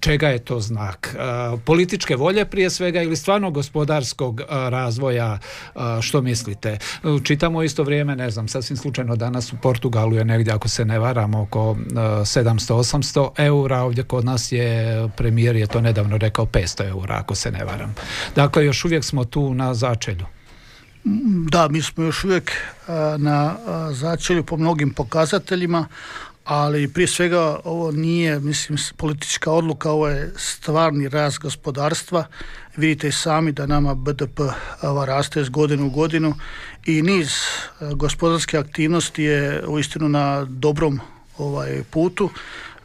čega 0.00 0.28
je 0.28 0.38
to 0.38 0.60
znak? 0.60 1.14
E, 1.14 1.18
političke 1.64 2.16
volje 2.16 2.44
prije 2.44 2.70
svega 2.70 3.02
ili 3.02 3.16
stvarno 3.16 3.50
gospodarskog 3.50 4.40
e, 4.40 4.44
razvoja? 4.48 5.38
E, 5.38 6.02
što 6.02 6.22
mislite? 6.22 6.78
Čitamo 7.24 7.62
isto 7.62 7.82
vrijeme, 7.82 8.16
ne 8.16 8.30
znam, 8.30 8.48
sasvim 8.48 8.76
slučajno 8.76 9.16
danas 9.16 9.52
u 9.52 9.56
Portugalu 9.62 10.16
je 10.16 10.24
negdje, 10.24 10.54
ako 10.54 10.68
se 10.68 10.84
ne 10.84 10.98
varam, 10.98 11.34
oko 11.34 11.76
700-800 11.90 13.30
eura, 13.38 13.80
ovdje 13.82 14.04
kod 14.04 14.24
nas 14.24 14.52
je 14.52 15.08
premijer 15.16 15.56
je 15.56 15.66
to 15.66 15.80
nedavno 15.80 16.18
rekao 16.18 16.46
500 16.46 16.88
eura, 16.88 17.16
ako 17.18 17.34
se 17.34 17.50
ne 17.50 17.64
varam. 17.64 17.94
Dakle, 18.34 18.64
još 18.64 18.84
uvijek 18.84 19.04
smo 19.04 19.24
tu 19.24 19.54
na 19.54 19.74
začelju. 19.74 20.26
Da, 21.50 21.68
mi 21.68 21.82
smo 21.82 22.04
još 22.04 22.24
uvijek 22.24 22.52
na 23.18 23.56
začelju 23.90 24.44
po 24.44 24.56
mnogim 24.56 24.94
pokazateljima, 24.94 25.86
ali 26.50 26.88
prije 26.88 27.06
svega 27.06 27.60
ovo 27.64 27.90
nije 27.92 28.40
mislim 28.40 28.78
politička 28.96 29.52
odluka, 29.52 29.90
ovo 29.90 30.08
je 30.08 30.32
stvarni 30.36 31.08
rast 31.08 31.38
gospodarstva. 31.38 32.24
Vidite 32.76 33.08
i 33.08 33.12
sami 33.12 33.52
da 33.52 33.66
nama 33.66 33.94
BDP 33.94 34.40
raste 35.06 35.40
iz 35.40 35.48
godinu 35.48 35.86
u 35.86 35.90
godinu 35.90 36.34
i 36.86 37.02
niz 37.02 37.28
e, 37.28 37.94
gospodarske 37.94 38.58
aktivnosti 38.58 39.22
je 39.22 39.62
uistinu 39.66 40.08
na 40.08 40.44
dobrom 40.44 41.00
ovaj 41.38 41.82
putu. 41.90 42.30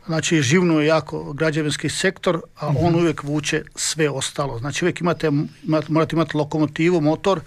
Znači 0.05 0.41
živno 0.41 0.79
je 0.79 0.87
jako 0.87 1.33
građevinski 1.33 1.89
sektor, 1.89 2.41
a 2.59 2.67
on 2.67 2.91
mhm. 2.91 2.95
uvijek 2.95 3.23
vuče 3.23 3.63
sve 3.75 4.09
ostalo. 4.09 4.59
Znači 4.59 4.85
uvijek 4.85 5.01
imate, 5.01 5.31
morate 5.87 6.15
imati 6.15 6.37
lokomotivu, 6.37 7.01
motor 7.01 7.41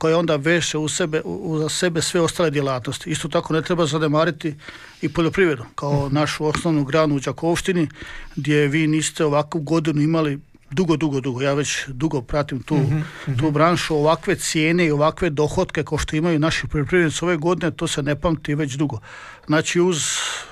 koja 0.00 0.18
onda 0.18 0.36
veše 0.36 0.78
u 0.78 0.88
sebe, 0.88 1.20
u, 1.24 1.68
sebe 1.68 2.02
sve 2.02 2.20
ostale 2.20 2.50
djelatnosti. 2.50 3.10
Isto 3.10 3.28
tako 3.28 3.54
ne 3.54 3.62
treba 3.62 3.86
zanemariti 3.86 4.54
i 5.02 5.08
poljoprivredu 5.08 5.64
kao 5.74 6.06
mhm. 6.06 6.14
našu 6.14 6.46
osnovnu 6.46 6.84
granu 6.84 7.16
u 7.16 7.20
Đakovštini 7.20 7.88
gdje 8.36 8.68
vi 8.68 8.86
niste 8.86 9.24
ovakvu 9.24 9.60
godinu 9.60 10.00
imali 10.00 10.38
dugo, 10.70 10.96
dugo, 10.96 11.20
dugo. 11.20 11.42
Ja 11.42 11.54
već 11.54 11.84
dugo 11.88 12.22
pratim 12.22 12.62
tu, 12.62 12.76
mhm, 12.76 12.96
mhm. 13.28 13.38
tu 13.38 13.50
branšu. 13.50 13.94
Ovakve 13.96 14.36
cijene 14.36 14.86
i 14.86 14.90
ovakve 14.90 15.30
dohotke 15.30 15.84
kao 15.84 15.98
što 15.98 16.16
imaju 16.16 16.38
naši 16.38 16.66
poljoprivrednici 16.66 17.24
ove 17.24 17.36
godine, 17.36 17.70
to 17.70 17.86
se 17.86 18.02
ne 18.02 18.20
pamti 18.20 18.54
već 18.54 18.74
dugo. 18.74 18.98
Znači 19.46 19.80
uz 19.80 20.04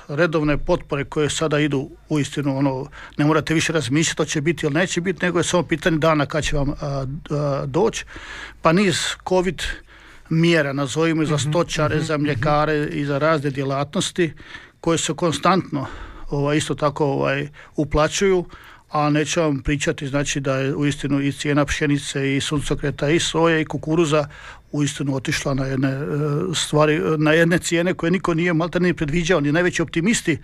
redovne 0.07 0.57
potpore 0.57 1.03
koje 1.03 1.29
sada 1.29 1.59
idu 1.59 1.89
u 2.09 2.19
istinu, 2.19 2.57
ono, 2.57 2.87
ne 3.17 3.25
morate 3.25 3.53
više 3.53 3.73
razmišljati 3.73 4.17
to 4.17 4.25
će 4.25 4.41
biti 4.41 4.65
ili 4.65 4.73
neće 4.73 5.01
biti, 5.01 5.25
nego 5.25 5.39
je 5.39 5.43
samo 5.43 5.63
pitanje 5.63 5.97
dana 5.97 6.25
kad 6.25 6.43
će 6.43 6.55
vam 6.55 6.73
doći. 7.65 8.05
Pa 8.61 8.71
niz 8.71 8.97
COVID 9.29 9.63
mjera, 10.29 10.73
nazovimo 10.73 11.25
za 11.25 11.35
mhm, 11.35 11.49
stočare, 11.49 12.01
za 12.01 12.17
mljekare 12.17 12.87
i 12.91 13.05
za 13.05 13.17
razne 13.17 13.49
djelatnosti 13.49 14.33
koje 14.81 14.97
se 14.97 15.13
konstantno 15.13 15.85
ovaj, 16.29 16.57
isto 16.57 16.75
tako 16.75 17.05
ovaj, 17.05 17.47
uplaćuju 17.75 18.45
a 18.89 19.09
neću 19.09 19.41
vam 19.41 19.61
pričati 19.61 20.07
znači 20.07 20.39
da 20.39 20.55
je 20.55 20.75
uistinu 20.75 21.21
i 21.21 21.31
cijena 21.31 21.65
pšenice 21.65 22.35
i 22.35 22.41
suncokreta 22.41 23.09
i 23.09 23.19
soje 23.19 23.61
i 23.61 23.65
kukuruza 23.65 24.27
uistinu 24.71 25.15
otišla 25.15 25.53
na 25.53 25.65
jedne 25.65 25.89
e, 25.89 26.05
stvari, 26.55 27.01
na 27.17 27.31
jedne 27.31 27.59
cijene 27.59 27.93
koje 27.93 28.11
niko 28.11 28.33
nije 28.33 28.53
malta 28.53 28.79
ni 28.79 28.93
predviđao, 28.93 29.39
ni 29.39 29.51
najveći 29.51 29.81
optimisti 29.81 30.37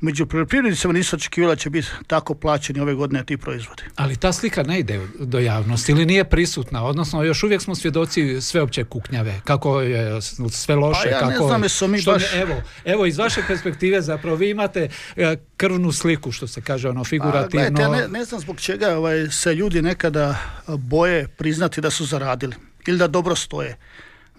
među 0.00 0.26
poljoprivrednicima 0.26 0.92
nisu 0.92 1.16
očekivali 1.16 1.52
da 1.52 1.56
će 1.56 1.70
biti 1.70 1.88
tako 2.06 2.34
plaćeni 2.34 2.80
ove 2.80 2.94
godine 2.94 3.24
ti 3.24 3.36
proizvodi. 3.36 3.82
Ali 3.96 4.16
ta 4.16 4.32
slika 4.32 4.62
ne 4.62 4.78
ide 4.78 5.00
do 5.18 5.38
javnosti 5.38 5.92
ili 5.92 6.06
nije 6.06 6.24
prisutna, 6.24 6.84
odnosno 6.84 7.22
još 7.22 7.42
uvijek 7.42 7.62
smo 7.62 7.74
svjedoci 7.74 8.40
sveopće 8.40 8.84
kuknjave, 8.84 9.40
kako 9.44 9.80
je 9.80 10.20
sve 10.50 10.74
loše. 10.74 11.00
Pa 11.02 11.08
ja 11.08 11.18
kako, 11.18 11.30
ne 11.58 11.68
znam, 11.68 11.90
mi 11.90 12.02
baš... 12.02 12.22
evo, 12.34 12.62
evo, 12.84 13.06
iz 13.06 13.18
vaše 13.18 13.42
perspektive 13.48 14.02
zapravo 14.02 14.36
vi 14.36 14.50
imate 14.50 14.88
e, 15.16 15.36
krvnu 15.56 15.92
sliku, 15.92 16.32
što 16.32 16.46
se 16.46 16.60
kaže, 16.60 16.88
ono, 16.88 17.04
figurativno. 17.04 17.80
ja 17.80 17.88
ne, 17.88 18.08
ne 18.08 18.24
znam 18.24 18.40
zbog 18.40 18.60
čega 18.60 18.96
ovaj, 18.96 19.28
se 19.30 19.54
ljudi 19.54 19.82
nekada 19.82 20.36
boje 20.66 21.28
priznati 21.28 21.80
da 21.80 21.90
su 21.90 22.04
zaradili 22.04 22.54
ili 22.86 22.98
da 22.98 23.06
dobro 23.06 23.34
stoje. 23.34 23.76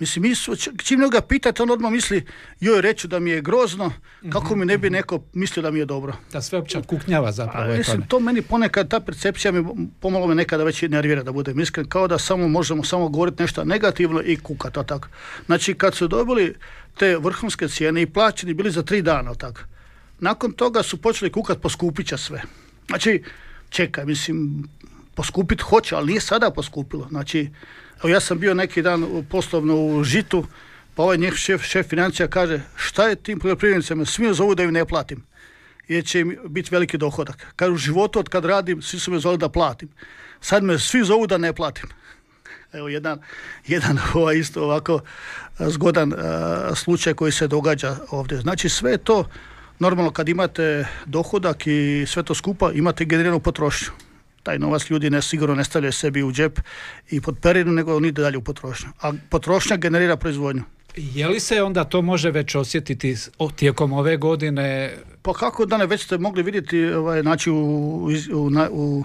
Mislim, 0.02 0.36
čim 0.84 1.10
ga 1.10 1.22
pitate, 1.22 1.64
on 1.64 1.70
odmah 1.72 1.92
misli, 1.92 2.26
joj, 2.60 2.82
reću 2.82 3.08
da 3.08 3.20
mi 3.20 3.30
je 3.30 3.42
grozno, 3.42 3.92
kako 4.32 4.56
mi 4.56 4.66
ne 4.66 4.78
bi 4.78 4.90
neko 4.90 5.24
mislio 5.34 5.64
da 5.64 5.72
mi 5.72 5.80
je 5.80 5.86
dobro. 5.86 6.14
Da 6.32 6.42
sve 6.42 6.60
opća 6.60 6.82
kuknjava 6.82 7.32
zapravo. 7.32 7.74
A, 7.74 7.78
mislim, 7.78 8.08
to 8.08 8.20
meni 8.20 8.42
ponekad, 8.42 8.90
ta 8.90 9.00
percepcija 9.00 9.52
mi 9.52 9.66
pomalo 10.00 10.28
me 10.28 10.36
nekada 10.36 10.64
već 10.64 10.82
nervira 10.82 11.24
da 11.24 11.32
budem 11.32 11.60
iskren, 11.60 11.88
kao 11.88 12.08
da 12.08 12.18
samo 12.18 12.48
možemo 12.48 12.84
samo 12.84 13.10
govoriti 13.10 13.44
nešto 13.44 13.64
negativno 13.64 14.22
i 14.22 14.36
kukati, 14.36 14.80
tako. 14.88 15.08
Znači, 15.46 15.74
kad 15.74 15.96
su 15.96 16.08
dobili 16.08 16.56
te 16.98 17.18
vrhunske 17.18 17.68
cijene 17.68 18.02
i 18.02 18.06
plaćeni 18.06 18.54
bili 18.54 18.72
za 18.72 18.84
tri 18.84 19.02
dana, 19.02 19.36
tako. 19.36 19.62
Nakon 20.20 20.52
toga 20.52 20.84
su 20.84 21.02
počeli 21.02 21.32
kukat, 21.32 21.62
poskupit 21.62 22.08
će 22.08 22.18
sve. 22.18 22.42
Znači, 22.88 23.24
čekaj, 23.70 24.06
mislim, 24.06 24.64
poskupit 25.16 25.62
hoće, 25.62 25.96
ali 25.96 26.08
nije 26.08 26.22
sada 26.22 26.52
poskupilo. 26.52 27.08
Znači, 27.10 27.50
ja 28.10 28.20
sam 28.20 28.40
bio 28.40 28.54
neki 28.54 28.82
dan 28.82 29.26
poslovno 29.30 29.76
u 29.76 30.04
Žitu, 30.04 30.46
pa 30.96 31.04
ovaj 31.04 31.18
njeh 31.18 31.34
šef, 31.34 31.64
šef 31.64 31.88
financija 31.88 32.28
kaže 32.28 32.62
šta 32.76 33.08
je 33.08 33.16
tim 33.16 33.40
poljoprivrednicima, 33.40 34.06
me 34.20 34.34
zovu 34.34 34.56
da 34.56 34.64
im 34.64 34.72
ne 34.72 34.86
platim 34.86 35.24
jer 35.88 36.06
će 36.06 36.20
im 36.20 36.38
biti 36.48 36.70
veliki 36.72 36.98
dohodak. 36.98 37.48
Kaže 37.56 37.72
u 37.72 37.78
životu 37.78 38.20
od 38.20 38.30
kad 38.30 38.46
radim, 38.46 38.82
svi 38.82 39.00
su 39.00 39.12
me 39.12 39.20
zvali 39.20 39.38
da 39.38 39.50
platim. 39.50 39.90
Sad 40.42 40.64
me 40.64 40.80
svi 40.80 41.04
zovu 41.04 41.28
da 41.28 41.38
ne 41.38 41.54
platim. 41.54 41.90
Evo 42.78 42.88
jedan, 42.88 43.20
jedan 43.68 44.00
ovaj 44.14 44.38
isto 44.38 44.64
ovako 44.64 45.00
zgodan 45.60 46.14
slučaj 46.76 47.14
koji 47.14 47.32
se 47.32 47.48
događa 47.48 47.98
ovdje. 48.10 48.38
Znači 48.38 48.70
sve 48.70 48.98
to 48.98 49.28
normalno 49.80 50.12
kad 50.12 50.30
imate 50.30 50.86
dohodak 51.06 51.68
i 51.68 52.06
sve 52.08 52.24
to 52.24 52.36
skupa, 52.36 52.72
imate 52.72 53.06
generiranu 53.06 53.40
potrošnju. 53.40 53.92
Taj 54.44 54.60
novac 54.60 54.90
ljudi 54.90 55.10
ne 55.10 55.22
sigurno 55.22 55.56
ne 55.56 55.64
stavljaju 55.64 55.94
sebi 55.94 56.24
u 56.24 56.32
džep 56.32 56.60
i 57.10 57.22
pod 57.22 57.38
perinu, 57.42 57.72
nego 57.72 57.96
oni 57.96 58.12
dalje 58.12 58.38
u 58.38 58.42
potrošnju. 58.42 58.90
A 59.02 59.14
potrošnja 59.30 59.78
generira 59.78 60.18
proizvodnju. 60.18 60.64
Je 60.96 61.28
li 61.28 61.40
se 61.40 61.64
onda 61.64 61.84
to 61.84 62.02
može 62.02 62.32
već 62.32 62.56
osjetiti 62.56 63.16
tijekom 63.56 63.94
ove 63.94 64.18
godine? 64.18 64.98
Pa 65.22 65.34
kako 65.34 65.66
da 65.66 65.78
ne, 65.78 65.86
već 65.86 66.06
ste 66.06 66.18
mogli 66.18 66.44
vidjeti 66.44 66.84
ovaj, 66.86 67.22
znači 67.22 67.50
u, 67.50 67.56
u, 68.34 68.50
u 68.72 69.04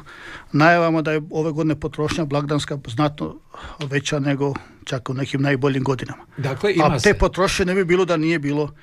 najavama 0.53 1.03
da 1.03 1.13
je 1.13 1.23
ove 1.31 1.53
godine 1.53 1.81
potrošnja 1.81 2.25
blagdanska 2.25 2.79
znatno 2.87 3.37
veća 3.81 4.19
nego 4.19 4.55
čak 4.85 5.11
u 5.11 5.15
nekim 5.15 5.43
najboljim 5.43 5.85
godinama. 5.85 6.25
Dakle, 6.37 6.75
ima 6.75 6.87
A 6.87 6.99
te 6.99 7.15
potrošnje 7.15 7.65
ne 7.65 7.75
bi 7.75 7.85
bilo 7.85 8.05
da 8.05 8.17
nije 8.17 8.39
bilo 8.39 8.75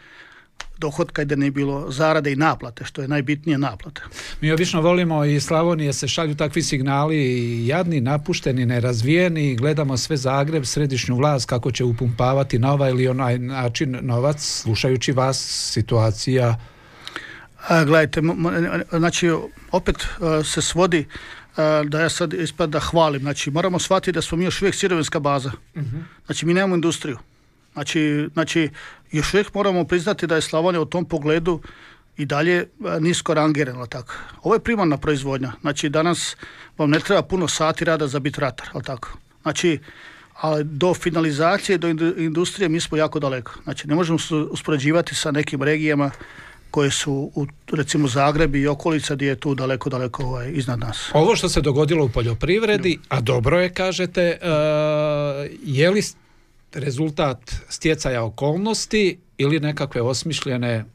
dohodka 0.84 1.22
i 1.22 1.26
da 1.26 1.36
nije 1.36 1.52
bilo 1.52 1.92
zarade 1.92 2.32
i 2.32 2.36
naplate, 2.36 2.86
što 2.86 3.02
je 3.02 3.08
najbitnije 3.08 3.58
naplate. 3.58 4.02
Mi 4.42 4.52
obično 4.52 4.82
volimo 4.82 5.24
i 5.26 5.40
Slavonije 5.40 5.94
se 5.94 6.08
šalju 6.08 6.36
takvi 6.36 6.62
signali 6.62 7.68
jadni, 7.68 8.02
napušteni, 8.02 8.66
nerazvijeni, 8.66 9.56
gledamo 9.56 9.98
sve 9.98 10.18
Zagreb, 10.18 10.66
središnju 10.66 11.16
vlast 11.16 11.50
kako 11.50 11.72
će 11.72 11.84
upumpavati 11.84 12.60
na 12.60 12.74
ovaj 12.74 12.90
ili 12.92 13.08
onaj 13.08 13.40
način 13.40 13.98
novac, 14.02 14.42
slušajući 14.42 15.12
vas 15.12 15.70
situacija 15.74 16.56
a, 17.68 17.84
gledajte, 17.84 18.22
znači 18.92 19.32
opet 19.72 20.08
se 20.44 20.62
svodi 20.62 21.06
da 21.86 22.02
ja 22.02 22.10
sad 22.10 22.34
ispada 22.34 22.72
da 22.72 22.80
hvalim. 22.80 23.22
Znači 23.22 23.52
moramo 23.52 23.80
shvatiti 23.80 24.12
da 24.12 24.22
smo 24.22 24.38
mi 24.38 24.46
još 24.46 24.62
uvijek 24.62 24.76
sirovinska 24.76 25.20
baza. 25.20 25.52
uh 25.76 25.84
Znači 26.26 26.46
mi 26.46 26.54
nemamo 26.54 26.76
industriju. 26.76 27.18
Znači, 27.74 28.28
znači 28.34 28.70
još 29.12 29.34
uvijek 29.34 29.54
moramo 29.54 29.84
priznati 29.84 30.28
da 30.28 30.36
je 30.36 30.42
Slavonija 30.42 30.82
u 30.82 30.86
tom 30.86 31.06
pogledu 31.06 31.60
i 32.18 32.26
dalje 32.26 32.58
e, 32.58 32.66
nisko 33.00 33.34
rangirano 33.34 33.86
tako. 33.86 34.14
Ovo 34.44 34.56
je 34.56 34.60
primarna 34.60 34.98
proizvodnja. 34.98 35.52
Znači 35.62 35.90
danas 35.90 36.36
vam 36.78 36.90
ne 36.90 37.00
treba 37.00 37.22
puno 37.22 37.48
sati 37.48 37.86
rada 37.86 38.08
za 38.08 38.20
biti 38.20 38.42
ratar, 38.42 38.68
ali 38.74 38.84
tako. 38.84 39.18
Znači, 39.42 39.80
ali 40.42 40.64
do 40.64 40.94
finalizacije, 40.94 41.78
do 41.78 41.88
industrije 42.18 42.70
mi 42.70 42.80
smo 42.80 42.98
jako 42.98 43.20
daleko. 43.20 43.52
Znači 43.64 43.88
ne 43.88 43.96
možemo 43.96 44.20
se 44.20 44.36
uspoređivati 44.36 45.16
sa 45.16 45.32
nekim 45.32 45.64
regijama 45.64 46.12
koje 46.72 46.92
su 46.92 47.32
u 47.36 47.48
recimo 47.72 48.08
Zagrebi 48.08 48.62
i 48.62 48.68
okolica 48.68 49.16
gdje 49.16 49.28
je 49.28 49.36
tu 49.36 49.56
daleko, 49.56 49.90
daleko 49.90 50.24
ovaj, 50.24 50.52
iznad 50.52 50.80
nas. 50.80 51.10
Ovo 51.14 51.36
što 51.36 51.50
se 51.50 51.62
dogodilo 51.62 52.06
u 52.06 52.10
poljoprivredi, 52.10 53.00
a 53.10 53.22
dobro 53.22 53.60
je 53.60 53.70
kažete, 53.70 54.38
uh, 54.42 54.48
je 55.64 55.90
li 55.90 56.02
rezultat 56.76 57.56
stjecaja 57.70 58.24
okolnosti 58.24 59.20
ili 59.38 59.60
nekakve 59.60 60.02
osmišljene 60.02 60.86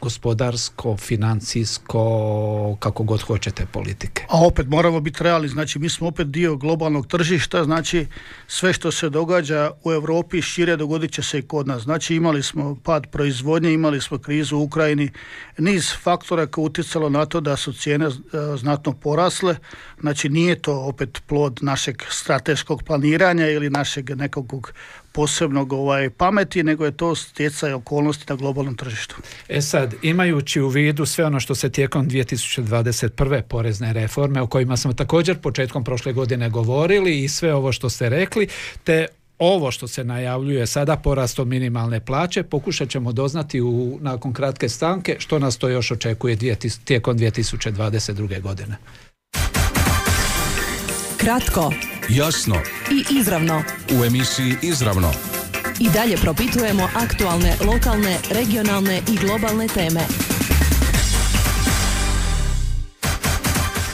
gospodarsko, 0.00 0.96
financijsko, 0.96 2.76
kako 2.78 3.02
god 3.02 3.22
hoćete 3.22 3.66
politike. 3.66 4.24
A 4.28 4.46
opet 4.46 4.66
moramo 4.68 5.00
biti 5.00 5.24
realni, 5.24 5.48
znači 5.48 5.78
mi 5.78 5.88
smo 5.88 6.08
opet 6.08 6.26
dio 6.26 6.56
globalnog 6.56 7.06
tržišta, 7.06 7.64
znači 7.64 8.06
sve 8.46 8.72
što 8.72 8.92
se 8.92 9.08
događa 9.08 9.70
u 9.84 9.92
Europi 9.92 10.42
šire 10.42 10.76
dogodit 10.76 11.12
će 11.12 11.22
se 11.22 11.38
i 11.38 11.42
kod 11.42 11.66
nas. 11.66 11.82
Znači 11.82 12.14
imali 12.14 12.42
smo 12.42 12.76
pad 12.82 13.06
proizvodnje, 13.06 13.72
imali 13.72 14.00
smo 14.00 14.18
krizu 14.18 14.56
u 14.56 14.62
Ukrajini, 14.62 15.10
niz 15.58 15.92
faktora 16.02 16.46
koji 16.46 16.64
utjecalo 16.64 17.08
na 17.08 17.26
to 17.26 17.40
da 17.40 17.56
su 17.56 17.72
cijene 17.72 18.06
e, 18.06 18.10
znatno 18.56 18.92
porasle, 18.92 19.56
znači 20.00 20.28
nije 20.28 20.62
to 20.62 20.80
opet 20.80 21.22
plod 21.26 21.58
našeg 21.62 22.02
strateškog 22.10 22.82
planiranja 22.82 23.48
ili 23.48 23.70
našeg 23.70 24.10
nekog 24.16 24.72
posebnog 25.20 25.72
ovaj, 25.72 26.10
pameti, 26.10 26.62
nego 26.62 26.84
je 26.84 26.96
to 26.96 27.14
stjecaj 27.14 27.72
okolnosti 27.72 28.24
na 28.28 28.36
globalnom 28.36 28.76
tržištu. 28.76 29.16
E 29.48 29.60
sad, 29.60 29.94
imajući 30.02 30.60
u 30.60 30.68
vidu 30.68 31.06
sve 31.06 31.24
ono 31.24 31.40
što 31.40 31.54
se 31.54 31.70
tijekom 31.70 32.08
2021. 32.08 33.42
porezne 33.42 33.92
reforme, 33.92 34.40
o 34.40 34.46
kojima 34.46 34.76
smo 34.76 34.92
također 34.92 35.38
početkom 35.38 35.84
prošle 35.84 36.12
godine 36.12 36.48
govorili 36.50 37.24
i 37.24 37.28
sve 37.28 37.54
ovo 37.54 37.72
što 37.72 37.90
ste 37.90 38.08
rekli, 38.08 38.48
te 38.84 39.06
ovo 39.38 39.70
što 39.70 39.88
se 39.88 40.04
najavljuje 40.04 40.66
sada 40.66 40.96
porastom 40.96 41.48
minimalne 41.48 42.00
plaće, 42.00 42.42
pokušat 42.42 42.88
ćemo 42.88 43.12
doznati 43.12 43.60
u, 43.60 43.98
nakon 44.00 44.32
kratke 44.32 44.68
stanke 44.68 45.16
što 45.18 45.38
nas 45.38 45.56
to 45.56 45.68
još 45.68 45.90
očekuje 45.90 46.36
tijekom 46.84 47.18
2022. 47.18 48.40
godine. 48.40 48.76
Kratko, 51.16 51.72
jasno 52.10 52.54
i 52.90 53.18
izravno. 53.18 53.62
U 54.00 54.04
emisiji 54.04 54.56
Izravno. 54.62 55.12
I 55.80 55.88
dalje 55.94 56.16
propitujemo 56.16 56.88
aktualne, 56.94 57.56
lokalne, 57.66 58.18
regionalne 58.30 59.02
i 59.12 59.16
globalne 59.16 59.68
teme. 59.68 60.00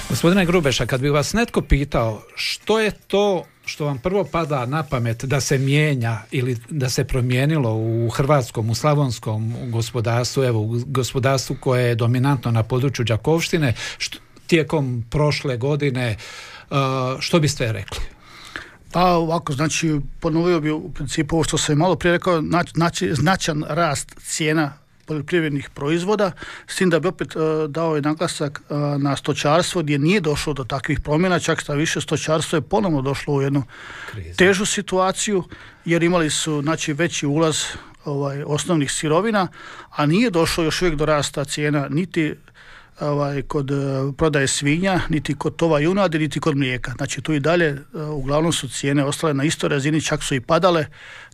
Gospodine 0.08 0.46
Grubeša, 0.46 0.86
kad 0.86 1.00
bi 1.00 1.10
vas 1.10 1.32
netko 1.32 1.62
pitao 1.62 2.22
što 2.34 2.80
je 2.80 2.90
to 2.90 3.44
što 3.64 3.84
vam 3.84 3.98
prvo 3.98 4.24
pada 4.24 4.66
na 4.66 4.82
pamet 4.82 5.24
da 5.24 5.40
se 5.40 5.58
mijenja 5.58 6.18
ili 6.30 6.58
da 6.70 6.90
se 6.90 7.04
promijenilo 7.04 7.74
u 7.74 8.10
hrvatskom, 8.10 8.70
u 8.70 8.74
slavonskom 8.74 9.54
gospodarstvu, 9.70 10.44
evo 10.44 10.60
u 10.60 10.80
gospodarstvu 10.86 11.56
koje 11.60 11.88
je 11.88 11.94
dominantno 11.94 12.50
na 12.50 12.62
području 12.62 13.04
Đakovštine, 13.04 13.74
što, 13.98 14.18
tijekom 14.46 15.04
prošle 15.10 15.56
godine, 15.56 16.10
uh, 16.10 16.55
što 17.20 17.40
biste 17.40 17.72
rekli? 17.72 18.00
Pa 18.92 19.04
ovako, 19.04 19.52
znači 19.52 20.00
ponovio 20.20 20.60
bi 20.60 20.70
u 20.70 20.92
principu 20.92 21.36
ovo 21.36 21.44
što 21.44 21.58
sam 21.58 21.78
malo 21.78 21.96
prije 21.96 22.12
rekao, 22.12 22.42
znači 22.74 23.14
značan 23.14 23.64
rast 23.68 24.16
cijena 24.20 24.72
poljoprivrednih 25.06 25.70
proizvoda, 25.70 26.32
s 26.66 26.76
tim 26.76 26.90
da 26.90 27.00
bi 27.00 27.08
opet 27.08 27.36
uh, 27.36 27.42
dao 27.68 27.96
i 27.96 28.00
naglasak 28.00 28.62
uh, 28.68 29.02
na 29.02 29.16
stočarstvo 29.16 29.82
gdje 29.82 29.98
nije 29.98 30.20
došlo 30.20 30.52
do 30.52 30.64
takvih 30.64 31.00
promjena, 31.00 31.38
čak 31.38 31.60
šta 31.60 31.74
više 31.74 32.00
stočarstvo 32.00 32.56
je 32.56 32.62
ponovno 32.62 33.02
došlo 33.02 33.34
u 33.34 33.42
jednu 33.42 33.62
težu 34.36 34.66
situaciju 34.66 35.44
jer 35.84 36.02
imali 36.02 36.30
su 36.30 36.62
znači 36.62 36.92
veći 36.92 37.26
ulaz 37.26 37.58
ovaj, 38.04 38.42
osnovnih 38.46 38.92
sirovina, 38.92 39.48
a 39.90 40.06
nije 40.06 40.30
došlo 40.30 40.64
još 40.64 40.82
uvijek 40.82 40.96
do 40.96 41.06
rasta 41.06 41.44
cijena 41.44 41.86
niti 41.90 42.34
ovaj, 43.00 43.42
kod 43.42 43.70
e, 43.70 43.74
prodaje 44.16 44.46
svinja, 44.46 45.00
niti 45.08 45.34
kod 45.34 45.56
tova 45.56 45.80
junadi, 45.80 46.18
niti 46.18 46.40
kod 46.40 46.56
mlijeka. 46.56 46.92
Znači 46.96 47.22
tu 47.22 47.32
i 47.32 47.40
dalje 47.40 47.66
e, 47.66 47.78
uglavnom 48.02 48.52
su 48.52 48.68
cijene 48.68 49.04
ostale 49.04 49.34
na 49.34 49.44
istoj 49.44 49.68
razini, 49.68 50.00
čak 50.00 50.22
su 50.22 50.34
i 50.34 50.40
padale, 50.40 50.86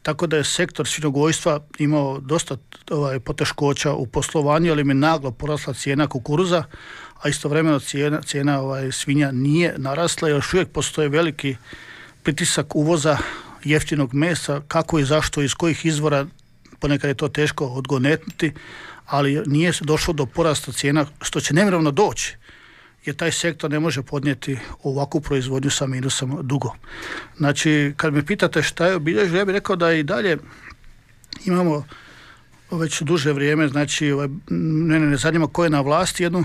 tako 0.02 0.26
da 0.26 0.36
je 0.36 0.44
sektor 0.44 0.88
svinjogojstva 0.88 1.60
imao 1.78 2.20
dosta 2.20 2.56
ovaj, 2.90 3.20
poteškoća 3.20 3.92
u 3.92 4.06
poslovanju, 4.06 4.72
ali 4.72 4.84
mi 4.84 4.94
naglo 4.94 5.30
porasla 5.30 5.74
cijena 5.74 6.06
kukuruza, 6.06 6.64
a 7.22 7.28
istovremeno 7.28 7.80
cijena, 7.80 8.22
cijena 8.22 8.60
ovaj, 8.60 8.92
svinja 8.92 9.32
nije 9.32 9.74
narasla, 9.78 10.28
još 10.28 10.54
uvijek 10.54 10.68
postoje 10.68 11.08
veliki 11.08 11.56
pritisak 12.22 12.76
uvoza 12.76 13.18
jeftinog 13.64 14.14
mesa, 14.14 14.62
kako 14.68 14.98
i 14.98 15.04
zašto, 15.04 15.42
iz 15.42 15.54
kojih 15.54 15.86
izvora, 15.86 16.26
ponekad 16.78 17.08
je 17.08 17.14
to 17.14 17.28
teško 17.28 17.66
odgonetnuti, 17.66 18.52
ali 19.12 19.42
nije 19.46 19.72
došlo 19.80 20.14
do 20.14 20.26
porasta 20.26 20.72
cijena 20.72 21.06
što 21.20 21.40
će 21.40 21.54
nemjerno 21.54 21.90
doći 21.90 22.36
jer 23.04 23.16
taj 23.16 23.32
sektor 23.32 23.70
ne 23.70 23.80
može 23.80 24.02
podnijeti 24.02 24.58
ovakvu 24.82 25.20
proizvodnju 25.20 25.70
sa 25.70 25.86
minusom 25.86 26.38
dugo. 26.42 26.74
Znači, 27.36 27.94
kad 27.96 28.14
me 28.14 28.26
pitate 28.26 28.62
šta 28.62 28.86
je 28.86 28.96
obilježio, 28.96 29.38
ja 29.38 29.44
bih 29.44 29.52
rekao 29.52 29.76
da 29.76 29.92
i 29.92 30.02
dalje 30.02 30.38
imamo 31.44 31.84
već 32.70 33.02
duže 33.02 33.32
vrijeme, 33.32 33.68
znači, 33.68 34.12
ovaj, 34.12 34.28
mene 34.88 35.06
ne 35.06 35.16
zanima 35.16 35.46
ko 35.46 35.64
je 35.64 35.70
na 35.70 35.80
vlasti, 35.80 36.22
jednu 36.22 36.44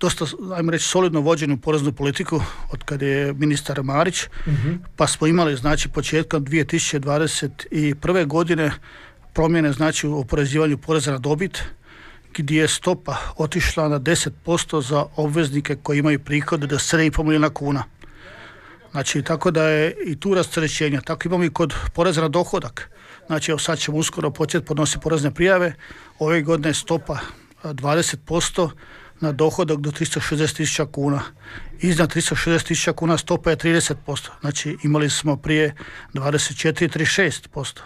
dosta, 0.00 0.24
ajmo 0.56 0.70
reći, 0.70 0.84
solidno 0.84 1.20
vođenu 1.20 1.56
poreznu 1.56 1.92
politiku 1.92 2.40
od 2.70 2.84
kad 2.84 3.02
je 3.02 3.32
ministar 3.32 3.82
Marić, 3.82 4.26
mhm. 4.46 4.72
pa 4.96 5.06
smo 5.06 5.26
imali, 5.26 5.56
znači, 5.56 5.88
početkom 5.88 6.46
2021. 6.46 8.26
godine 8.26 8.72
promjene 9.32 9.72
znači 9.72 10.06
u 10.06 10.18
oporezivanju 10.18 10.78
poreza 10.78 11.12
na 11.12 11.18
dobit 11.18 11.62
gdje 12.34 12.60
je 12.60 12.68
stopa 12.68 13.16
otišla 13.36 13.88
na 13.88 14.00
10% 14.00 14.82
za 14.82 15.06
obveznike 15.16 15.76
koji 15.82 15.98
imaju 15.98 16.18
prihode 16.18 16.66
do 16.66 16.76
7,5 16.76 17.22
milijuna 17.22 17.50
kuna. 17.50 17.84
Znači, 18.90 19.22
tako 19.22 19.50
da 19.50 19.62
je 19.62 19.94
i 20.06 20.20
tu 20.20 20.34
rasterećenje. 20.34 21.00
Tako 21.04 21.28
imamo 21.28 21.44
i 21.44 21.50
kod 21.50 21.74
poreza 21.94 22.20
na 22.20 22.28
dohodak. 22.28 22.90
Znači, 23.26 23.50
evo 23.50 23.58
sad 23.58 23.78
ćemo 23.78 23.98
uskoro 23.98 24.30
početi 24.30 24.66
podnositi 24.66 25.02
porezne 25.02 25.34
prijave. 25.34 25.74
Ove 26.18 26.42
godine 26.42 26.68
je 26.68 26.74
stopa 26.74 27.18
20%, 27.62 28.70
na 29.20 29.32
dohodak 29.32 29.78
do 29.78 29.90
360 29.90 30.56
tisuća 30.56 30.86
kuna. 30.86 31.22
Iznad 31.80 32.14
360 32.14 32.66
tisuća 32.66 32.92
kuna 32.92 33.18
stopa 33.18 33.50
je 33.50 33.56
30%. 33.56 33.94
Znači 34.40 34.76
imali 34.84 35.10
smo 35.10 35.36
prije 35.36 35.74
24 36.14 36.88
36%. 37.52 37.80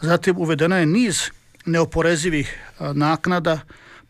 Zatim 0.00 0.38
uvedena 0.38 0.76
je 0.76 0.86
niz 0.86 1.22
neoporezivih 1.66 2.58
naknada 2.94 3.60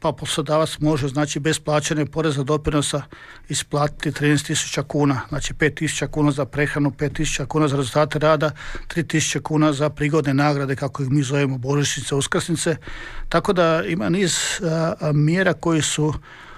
pa 0.03 0.13
poslodavac 0.13 0.79
može 0.79 1.09
znači 1.09 1.41
bez 1.41 1.59
plaćanja 1.59 2.07
poreza 2.07 2.43
doprinosa 2.43 3.03
isplatiti 3.49 4.11
13.000 4.11 4.83
kuna, 4.83 5.21
znači 5.29 5.55
5.000 5.55 6.07
kuna 6.07 6.31
za 6.31 6.45
prehranu, 6.45 6.91
5.000 6.91 7.47
kuna 7.47 7.69
za 7.69 7.77
rezultate 7.77 8.19
rada, 8.19 8.51
3.000 8.89 9.43
kuna 9.43 9.73
za 9.73 9.91
prigodne 9.91 10.35
nagrade 10.35 10.77
kako 10.77 11.03
ih 11.03 11.11
mi 11.11 11.23
zovemo 11.23 11.59
božićnice, 11.59 12.15
uskrsnice. 12.15 12.77
Tako 13.29 13.53
da 13.53 13.85
ima 13.87 14.09
niz 14.09 14.37
mjera 15.15 15.53
koji 15.53 15.83
su 15.83 16.15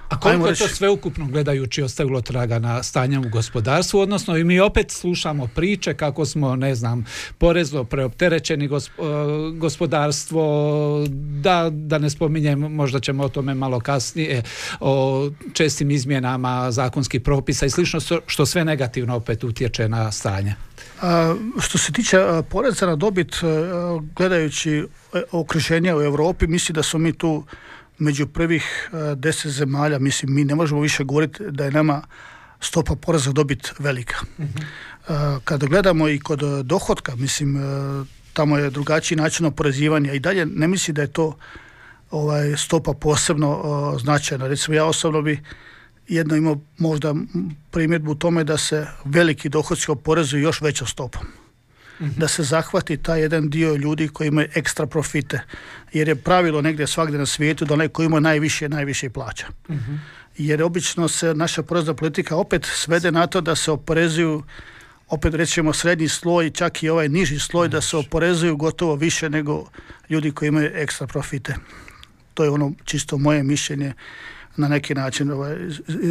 a 0.08 0.20
koliko 0.20 0.48
je 0.48 0.54
to 0.54 0.68
sveukupno 0.68 1.26
gledajući 1.26 1.82
ostavilo 1.82 2.20
traga 2.20 2.58
na 2.58 2.82
stanje 2.82 3.18
u 3.18 3.28
gospodarstvu, 3.28 4.00
odnosno 4.00 4.36
i 4.36 4.44
mi 4.44 4.60
opet 4.60 4.90
slušamo 4.90 5.46
priče 5.46 5.94
kako 5.94 6.26
smo, 6.26 6.56
ne 6.56 6.74
znam, 6.74 7.04
porezno 7.38 7.84
preopterećeni 7.84 8.64
e, 8.64 8.68
gospodarstvo, 9.58 10.44
da, 11.40 11.70
da 11.72 11.98
ne 11.98 12.10
spominjem, 12.10 12.58
možda 12.60 13.00
ćemo 13.00 13.24
o 13.24 13.28
tome 13.28 13.54
malo 13.54 13.80
kasnije, 13.80 14.42
o 14.80 15.30
čestim 15.52 15.90
izmjenama 15.90 16.70
zakonskih 16.70 17.20
propisa 17.20 17.66
i 17.66 17.70
slično, 17.70 18.00
što 18.26 18.46
sve 18.46 18.64
negativno 18.64 19.16
opet 19.16 19.44
utječe 19.44 19.88
na 19.88 20.12
stanje. 20.12 20.54
A, 21.02 21.34
što 21.60 21.78
se 21.78 21.92
tiče 21.92 22.18
poreza 22.50 22.86
na 22.86 22.96
dobit, 22.96 23.34
e, 23.34 23.46
gledajući 24.16 24.72
e, 24.72 24.84
okruženje 25.32 25.94
u 25.94 26.02
Europi, 26.02 26.46
mislim 26.46 26.74
da 26.74 26.82
smo 26.82 26.98
mi 26.98 27.12
tu 27.12 27.44
među 27.98 28.26
prvih 28.26 28.90
e, 28.92 29.14
deset 29.14 29.52
zemalja, 29.52 29.98
mislim, 29.98 30.34
mi 30.34 30.44
ne 30.44 30.54
možemo 30.54 30.80
više 30.80 31.04
govoriti 31.04 31.42
da 31.50 31.64
je 31.64 31.70
nama 31.70 32.02
stopa 32.60 32.96
poreza 32.96 33.32
dobit 33.32 33.72
velika. 33.78 34.16
uh 34.38 34.44
Kada 35.44 35.66
gledamo 35.66 36.08
i 36.08 36.18
kod 36.18 36.40
dohotka, 36.64 37.16
mislim, 37.16 37.56
e, 37.56 37.60
tamo 38.32 38.58
je 38.58 38.70
drugačiji 38.70 39.16
način 39.16 39.46
oporezivanja 39.46 40.12
i 40.12 40.18
dalje 40.20 40.46
ne 40.46 40.68
misli 40.68 40.94
da 40.94 41.02
je 41.02 41.12
to 41.12 41.36
ovaj, 42.10 42.56
stopa 42.56 42.92
posebno 42.92 43.96
značajna. 44.00 44.46
Recimo, 44.46 44.76
ja 44.76 44.84
osobno 44.84 45.22
bi 45.22 45.40
jedno 46.08 46.36
imao 46.36 46.60
možda 46.78 47.14
primjedbu 47.70 48.10
u 48.10 48.14
tome 48.14 48.44
da 48.44 48.58
se 48.58 48.86
veliki 49.04 49.48
dohodci 49.48 49.90
oporezuju 49.90 50.42
još 50.42 50.60
većom 50.60 50.86
stopom. 50.86 51.26
Mhm. 52.00 52.20
da 52.20 52.28
se 52.28 52.42
zahvati 52.42 52.96
taj 52.96 53.20
jedan 53.20 53.50
dio 53.50 53.74
ljudi 53.74 54.08
koji 54.08 54.28
imaju 54.28 54.48
ekstra 54.54 54.86
profite. 54.86 55.40
Jer 55.92 56.08
je 56.08 56.14
pravilo 56.14 56.62
negdje 56.62 56.86
svagdje 56.86 57.18
na 57.18 57.26
svijetu 57.26 57.64
da 57.64 57.74
onaj 57.74 57.88
koji 57.88 58.06
ima 58.06 58.20
najviše, 58.20 58.68
najviše 58.68 59.10
plaća. 59.10 59.46
Mhm. 59.70 59.94
Jer 60.38 60.62
obično 60.62 61.08
se 61.08 61.34
naša 61.34 61.62
porezna 61.62 61.94
politika 61.94 62.36
opet 62.36 62.64
svede 62.64 63.12
na 63.12 63.26
to 63.26 63.40
da 63.40 63.54
se 63.54 63.70
oporezuju 63.70 64.42
opet 65.08 65.34
rećemo 65.34 65.72
srednji 65.72 66.08
sloj, 66.08 66.50
čak 66.50 66.82
i 66.82 66.88
ovaj 66.88 67.08
niži 67.08 67.38
sloj, 67.38 67.68
da 67.68 67.80
se 67.80 67.96
oporezuju 67.96 68.56
gotovo 68.56 68.94
više 68.94 69.30
nego 69.30 69.66
ljudi 70.10 70.30
koji 70.30 70.48
imaju 70.48 70.70
ekstra 70.74 71.06
profite. 71.06 71.54
To 72.34 72.44
je 72.44 72.50
ono 72.50 72.72
čisto 72.84 73.18
moje 73.18 73.42
mišljenje 73.42 73.92
na 74.56 74.68
neki 74.68 74.94
način. 74.94 75.30
Ovaj, 75.30 75.56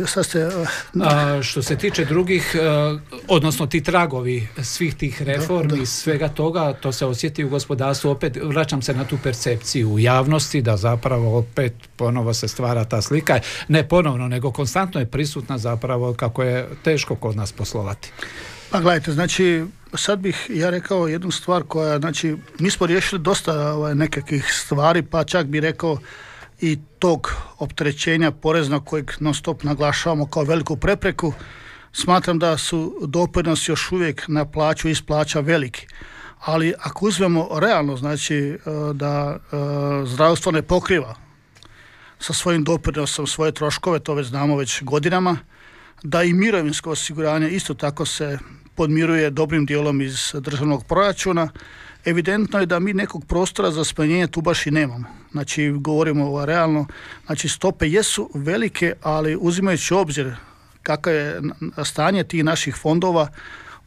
sad 0.07 0.25
ste, 0.25 0.39
eh, 0.39 0.65
A, 1.01 1.43
što 1.43 1.61
se 1.61 1.75
tiče 1.77 2.05
drugih, 2.05 2.55
eh, 2.55 2.99
odnosno 3.27 3.67
ti 3.67 3.83
tragovi 3.83 4.47
svih 4.63 4.95
tih 4.95 5.21
reformi, 5.21 5.81
i 5.81 5.85
svega 5.85 6.29
toga, 6.29 6.73
to 6.73 6.91
se 6.91 7.05
osjeti 7.05 7.43
u 7.43 7.49
gospodarstvu. 7.49 8.09
Opet 8.09 8.37
vraćam 8.43 8.81
se 8.81 8.93
na 8.93 9.03
tu 9.05 9.17
percepciju 9.23 9.89
u 9.89 9.99
javnosti 9.99 10.61
da 10.61 10.77
zapravo 10.77 11.37
opet 11.37 11.73
ponovo 11.95 12.33
se 12.33 12.47
stvara 12.47 12.85
ta 12.85 13.01
slika. 13.01 13.39
Ne 13.67 13.87
ponovno, 13.87 14.27
nego 14.27 14.51
konstantno 14.51 14.99
je 14.99 15.05
prisutna 15.05 15.57
zapravo 15.57 16.13
kako 16.13 16.43
je 16.43 16.69
teško 16.83 17.15
kod 17.15 17.35
nas 17.35 17.51
poslovati. 17.51 18.11
Pa 18.69 18.79
gledajte, 18.79 19.11
znači 19.11 19.65
sad 19.93 20.19
bih 20.19 20.49
ja 20.49 20.69
rekao 20.69 21.07
jednu 21.07 21.31
stvar 21.31 21.63
koja, 21.63 21.99
znači 21.99 22.35
mi 22.59 22.69
smo 22.69 22.85
riješili 22.87 23.21
dosta 23.21 23.73
ovaj, 23.73 23.95
nekakvih 23.95 24.45
stvari, 24.51 25.01
pa 25.01 25.23
čak 25.23 25.45
bi 25.45 25.59
rekao 25.59 25.97
i 26.63 26.77
tog 26.99 27.31
opterećenja 27.59 28.31
poreznog 28.31 28.85
kojeg 28.85 29.11
non 29.19 29.33
stop 29.33 29.63
naglašavamo 29.63 30.25
kao 30.25 30.43
veliku 30.43 30.77
prepreku, 30.77 31.33
smatram 31.91 32.39
da 32.39 32.57
su 32.57 32.99
doprinosi 33.07 33.71
još 33.71 33.91
uvijek 33.91 34.23
na 34.27 34.45
plaću 34.45 34.89
iz 34.89 35.01
plaća 35.01 35.39
veliki. 35.39 35.87
Ali 36.39 36.73
ako 36.79 37.05
uzmemo 37.05 37.47
realno, 37.59 37.97
znači 37.97 38.35
e, 38.37 38.59
da 38.93 39.37
e, 39.37 39.55
zdravstvo 40.05 40.51
ne 40.51 40.61
pokriva 40.61 41.15
sa 42.19 42.33
svojim 42.33 42.63
doprinosom 42.63 43.27
svoje 43.27 43.51
troškove, 43.51 43.99
to 43.99 44.13
već 44.13 44.27
znamo 44.27 44.57
već 44.57 44.83
godinama, 44.83 45.37
da 46.03 46.23
i 46.23 46.33
mirovinsko 46.33 46.91
osiguranje 46.91 47.49
isto 47.49 47.73
tako 47.73 48.05
se 48.05 48.39
podmiruje 48.75 49.29
dobrim 49.29 49.65
dijelom 49.65 50.01
iz 50.01 50.31
državnog 50.33 50.85
proračuna, 50.87 51.49
evidentno 52.05 52.59
je 52.59 52.65
da 52.65 52.79
mi 52.79 52.93
nekog 52.93 53.25
prostora 53.25 53.71
za 53.71 53.83
smanjenje 53.83 54.27
tu 54.27 54.41
baš 54.41 54.67
i 54.67 54.71
nemamo. 54.71 55.05
Znači, 55.31 55.69
govorimo 55.69 56.31
o 56.31 56.45
realno, 56.45 56.87
znači 57.25 57.49
stope 57.49 57.89
jesu 57.89 58.29
velike, 58.33 58.93
ali 59.01 59.37
uzimajući 59.39 59.93
obzir 59.93 60.35
kako 60.83 61.09
je 61.09 61.41
stanje 61.83 62.23
tih 62.23 62.43
naših 62.43 62.75
fondova, 62.75 63.27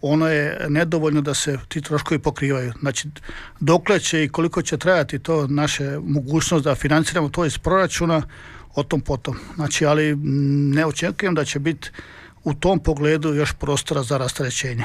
ono 0.01 0.29
je 0.29 0.67
nedovoljno 0.69 1.21
da 1.21 1.35
se 1.35 1.59
ti 1.69 1.81
troškovi 1.81 2.19
pokrivaju. 2.19 2.73
Znači, 2.81 3.09
dokle 3.61 4.01
će 4.01 4.25
i 4.25 4.29
koliko 4.29 4.63
će 4.63 4.77
trajati 4.77 5.19
to 5.19 5.47
naše 5.47 5.99
mogućnost 6.05 6.65
da 6.65 6.75
financiramo 6.75 7.29
to 7.29 7.45
iz 7.45 7.59
proračuna, 7.59 8.23
o 8.77 8.83
tom 8.83 9.01
potom. 9.01 9.37
Znači, 9.55 9.87
ali 9.87 10.17
ne 10.75 10.87
očekujem 10.87 11.35
da 11.35 11.45
će 11.45 11.59
biti 11.59 11.91
u 12.45 12.55
tom 12.55 12.79
pogledu 12.79 13.35
još 13.35 13.53
prostora 13.53 14.03
za 14.03 14.19
rasterećenje. 14.19 14.85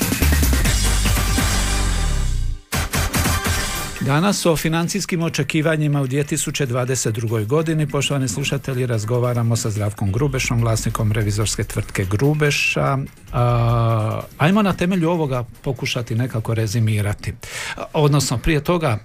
Danas 4.05 4.45
o 4.45 4.55
financijskim 4.55 5.23
očekivanjima 5.23 6.01
u 6.01 6.07
2022. 6.07 7.45
godini, 7.45 7.87
poštovani 7.87 8.27
slušatelji, 8.27 8.85
razgovaramo 8.85 9.55
sa 9.55 9.69
Zdravkom 9.69 10.11
Grubešom, 10.11 10.61
vlasnikom 10.61 11.11
revizorske 11.11 11.63
tvrtke 11.63 12.05
Grubeša. 12.05 12.97
ajmo 14.37 14.61
na 14.61 14.73
temelju 14.73 15.09
ovoga 15.09 15.43
pokušati 15.61 16.15
nekako 16.15 16.53
rezimirati. 16.53 17.33
Odnosno, 17.93 18.37
prije 18.37 18.63
toga, 18.63 18.99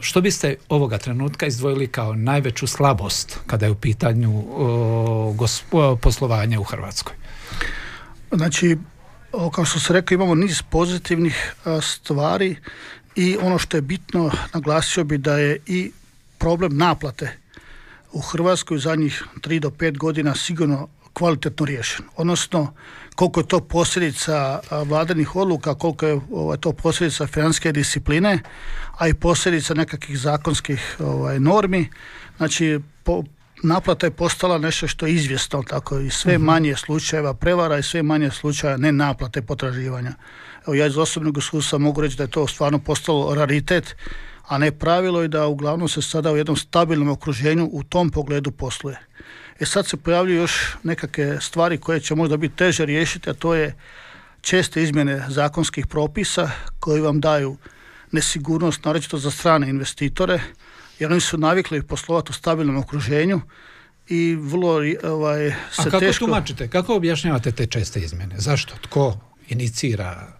što 0.00 0.20
biste 0.20 0.56
ovoga 0.68 0.98
trenutka 0.98 1.46
izdvojili 1.46 1.86
kao 1.86 2.14
najveću 2.14 2.66
slabost 2.66 3.38
kada 3.46 3.66
je 3.66 3.72
u 3.72 3.74
pitanju 3.74 4.44
poslovanja 6.00 6.60
u 6.60 6.64
Hrvatskoj? 6.64 7.14
Znači, 8.32 8.78
kao 9.54 9.64
što 9.64 9.80
se 9.80 9.92
rekao, 9.92 10.14
imamo 10.14 10.34
niz 10.34 10.62
pozitivnih 10.62 11.54
stvari 11.82 12.56
i 13.16 13.36
ono 13.42 13.58
što 13.58 13.76
je 13.76 13.80
bitno, 13.80 14.30
naglasio 14.54 15.04
bi 15.04 15.18
da 15.18 15.38
je 15.38 15.58
i 15.66 15.92
problem 16.38 16.76
naplate 16.76 17.36
u 18.12 18.20
Hrvatskoj 18.20 18.78
zadnjih 18.78 19.24
3 19.40 19.60
do 19.60 19.70
5 19.70 19.98
godina 19.98 20.34
sigurno 20.34 20.88
kvalitetno 21.12 21.66
riješen. 21.66 22.06
Odnosno, 22.16 22.74
koliko 23.14 23.40
je 23.40 23.46
to 23.46 23.60
posljedica 23.60 24.60
vladanih 24.70 25.36
odluka, 25.36 25.74
koliko 25.74 26.06
je 26.06 26.20
ovaj, 26.32 26.58
to 26.58 26.72
posljedica 26.72 27.26
financijske 27.26 27.72
discipline, 27.72 28.38
a 28.98 29.08
i 29.08 29.14
posljedica 29.14 29.74
nekakvih 29.74 30.18
zakonskih 30.18 30.96
ovaj, 30.98 31.40
normi. 31.40 31.88
Znači, 32.36 32.80
po, 33.04 33.24
naplata 33.62 34.06
je 34.06 34.10
postala 34.10 34.58
nešto 34.58 34.88
što 34.88 35.06
je 35.06 35.14
izvjesno, 35.14 35.62
tako 35.62 35.98
i 35.98 36.10
sve 36.10 36.38
mhm. 36.38 36.44
manje 36.44 36.76
slučajeva 36.76 37.34
prevara 37.34 37.78
i 37.78 37.82
sve 37.82 38.02
manje 38.02 38.30
slučaja 38.30 38.76
ne 38.76 38.92
naplate 38.92 39.42
potraživanja. 39.42 40.12
Evo 40.66 40.74
ja 40.74 40.86
iz 40.86 40.96
osobnog 40.96 41.38
iskustva 41.38 41.78
mogu 41.78 42.00
reći 42.00 42.16
da 42.16 42.22
je 42.22 42.30
to 42.30 42.46
stvarno 42.46 42.78
postalo 42.78 43.34
raritet, 43.34 43.96
a 44.46 44.58
ne 44.58 44.72
pravilo 44.72 45.24
i 45.24 45.28
da 45.28 45.46
uglavnom 45.46 45.88
se 45.88 46.02
sada 46.02 46.32
u 46.32 46.36
jednom 46.36 46.56
stabilnom 46.56 47.08
okruženju 47.08 47.68
u 47.72 47.82
tom 47.82 48.10
pogledu 48.10 48.50
posluje. 48.50 48.98
E 49.60 49.66
sad 49.66 49.86
se 49.86 49.96
pojavljuju 49.96 50.40
još 50.40 50.76
nekakve 50.82 51.40
stvari 51.40 51.78
koje 51.78 52.00
će 52.00 52.14
možda 52.14 52.36
biti 52.36 52.56
teže 52.56 52.86
riješiti, 52.86 53.30
a 53.30 53.34
to 53.34 53.54
je 53.54 53.74
česte 54.40 54.82
izmjene 54.82 55.24
zakonskih 55.28 55.86
propisa 55.86 56.50
koji 56.80 57.00
vam 57.00 57.20
daju 57.20 57.56
nesigurnost, 58.12 58.84
naročito 58.84 59.18
za 59.18 59.30
strane 59.30 59.68
investitore, 59.68 60.40
jer 60.98 61.12
oni 61.12 61.20
su 61.20 61.38
navikli 61.38 61.82
poslovati 61.82 62.30
u 62.30 62.34
stabilnom 62.34 62.76
okruženju 62.76 63.40
i 64.08 64.36
vrlo 64.40 64.80
ovaj, 65.04 65.50
se 65.72 65.82
A 65.82 65.84
kako 65.84 66.00
teško... 66.00 66.24
tumačite, 66.24 66.68
kako 66.68 66.94
objašnjavate 66.94 67.52
te 67.52 67.66
česte 67.66 68.00
izmjene? 68.00 68.34
Zašto? 68.38 68.74
Tko 68.80 69.18
inicira 69.48 70.36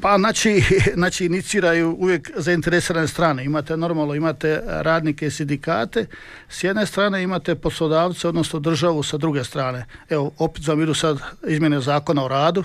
pa 0.00 0.18
znači, 0.18 0.62
znači 1.00 1.26
iniciraju 1.26 1.96
uvijek 1.98 2.30
zainteresirane 2.36 3.08
strane. 3.08 3.44
Imate 3.44 3.76
normalno, 3.76 4.14
imate 4.14 4.62
radnike 4.66 5.26
i 5.26 5.30
sindikate, 5.30 6.06
s 6.48 6.64
jedne 6.64 6.86
strane 6.86 7.22
imate 7.22 7.54
poslodavce, 7.54 8.28
odnosno 8.28 8.60
državu 8.60 9.02
sa 9.02 9.16
druge 9.16 9.44
strane. 9.44 9.86
Evo, 10.10 10.32
opet 10.38 10.66
vam 10.66 10.82
idu 10.82 10.94
sad 10.94 11.18
izmjene 11.48 11.80
zakona 11.80 12.24
o 12.24 12.28
radu, 12.28 12.64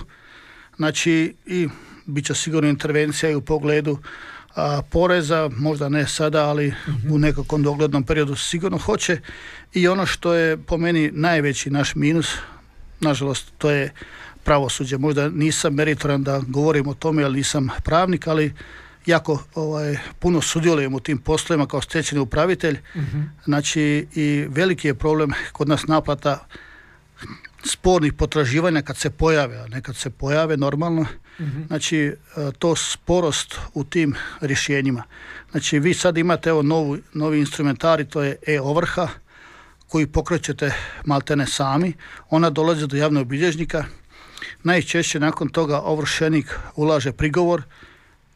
znači 0.76 1.34
i 1.46 1.68
bit 2.06 2.26
će 2.26 2.34
sigurno 2.34 2.68
intervencija 2.68 3.30
i 3.30 3.34
u 3.34 3.40
pogledu 3.40 3.98
poreza, 4.90 5.50
možda 5.56 5.88
ne 5.88 6.06
sada, 6.06 6.48
ali 6.48 6.74
u 7.10 7.18
nekakvom 7.18 7.62
doglednom 7.62 8.02
periodu 8.04 8.36
sigurno 8.36 8.78
hoće. 8.78 9.20
I 9.72 9.88
ono 9.88 10.06
što 10.06 10.34
je 10.34 10.56
po 10.56 10.76
meni 10.76 11.10
najveći 11.12 11.70
naš 11.70 11.94
minus, 11.94 12.36
nažalost, 13.00 13.52
to 13.58 13.70
je 13.70 13.92
pravosuđe. 14.44 14.98
Možda 14.98 15.28
nisam 15.28 15.74
meritoran 15.74 16.22
da 16.22 16.42
govorim 16.46 16.88
o 16.88 16.94
tome, 16.94 17.24
ali 17.24 17.36
nisam 17.36 17.68
pravnik, 17.84 18.26
ali 18.26 18.52
jako 19.06 19.44
ovaj, 19.54 19.96
puno 20.18 20.40
sudjelujem 20.40 20.94
u 20.94 21.00
tim 21.00 21.18
poslovima 21.18 21.66
kao 21.66 21.80
stečeni 21.80 22.20
upravitelj. 22.20 22.78
Znači 23.44 24.06
i 24.14 24.46
veliki 24.48 24.88
je 24.88 24.94
problem 24.94 25.32
kod 25.52 25.68
nas 25.68 25.86
naplata 25.86 26.46
spornih 27.66 28.12
potraživanja 28.12 28.82
kad 28.82 28.96
se 28.96 29.10
pojave, 29.10 29.58
a 29.58 29.66
ne 29.66 29.82
kad 29.82 29.96
se 29.96 30.10
pojave 30.10 30.56
normalno. 30.56 31.06
Znači 31.66 31.98
e, 31.98 32.14
to 32.58 32.76
sporost 32.76 33.58
u 33.74 33.84
tim 33.84 34.14
rješenjima. 34.40 35.02
Znači 35.50 35.78
vi 35.78 35.94
sad 35.94 36.18
imate 36.18 36.50
evo 36.50 36.62
novu, 36.62 36.98
novi 37.12 37.38
instrumentari, 37.38 38.04
to 38.04 38.22
je 38.22 38.36
e-ovrha 38.46 39.08
koji 39.88 40.06
pokrećete 40.06 40.72
maltene 41.04 41.46
sami. 41.46 41.92
Ona 42.30 42.50
dolazi 42.50 42.86
do 42.86 42.96
javnog 42.96 43.26
bilježnika. 43.26 43.84
Najčešće 44.62 45.20
nakon 45.20 45.48
toga 45.48 45.80
ovršenik 45.80 46.58
ulaže 46.76 47.12
prigovor 47.12 47.62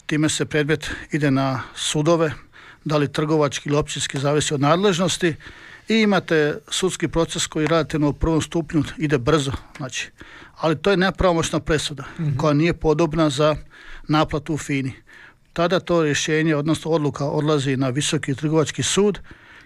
time 0.07 0.29
se 0.29 0.45
predmet 0.45 0.91
ide 1.13 1.31
na 1.31 1.63
sudove, 1.75 2.33
da 2.85 2.97
li 2.97 3.13
trgovački 3.13 3.69
ili 3.69 3.79
općinski, 3.79 4.19
zavisi 4.19 4.55
od 4.55 4.61
nadležnosti 4.61 5.35
i 5.89 6.01
imate 6.01 6.59
sudski 6.69 7.09
proces 7.09 7.47
koji 7.47 7.67
relativno 7.67 8.09
u 8.09 8.13
prvom 8.13 8.43
stupnju 8.43 8.85
ide 8.97 9.19
brzo, 9.19 9.53
znači, 9.77 10.11
ali 10.57 10.77
to 10.77 10.91
je 10.91 10.97
nepravomoćna 10.97 11.61
presuda 11.61 12.05
koja 12.37 12.53
nije 12.53 12.75
podobna 12.75 13.31
za 13.31 13.57
naplatu 14.09 14.55
u 14.55 14.59
FINI. 14.59 14.93
Tada 15.53 15.81
to 15.81 16.03
rješenje, 16.03 16.57
odnosno 16.57 16.91
odluka 16.91 17.25
odlazi 17.25 17.77
na 17.77 17.89
visoki 17.89 18.35
trgovački 18.35 18.83
sud 18.83 19.19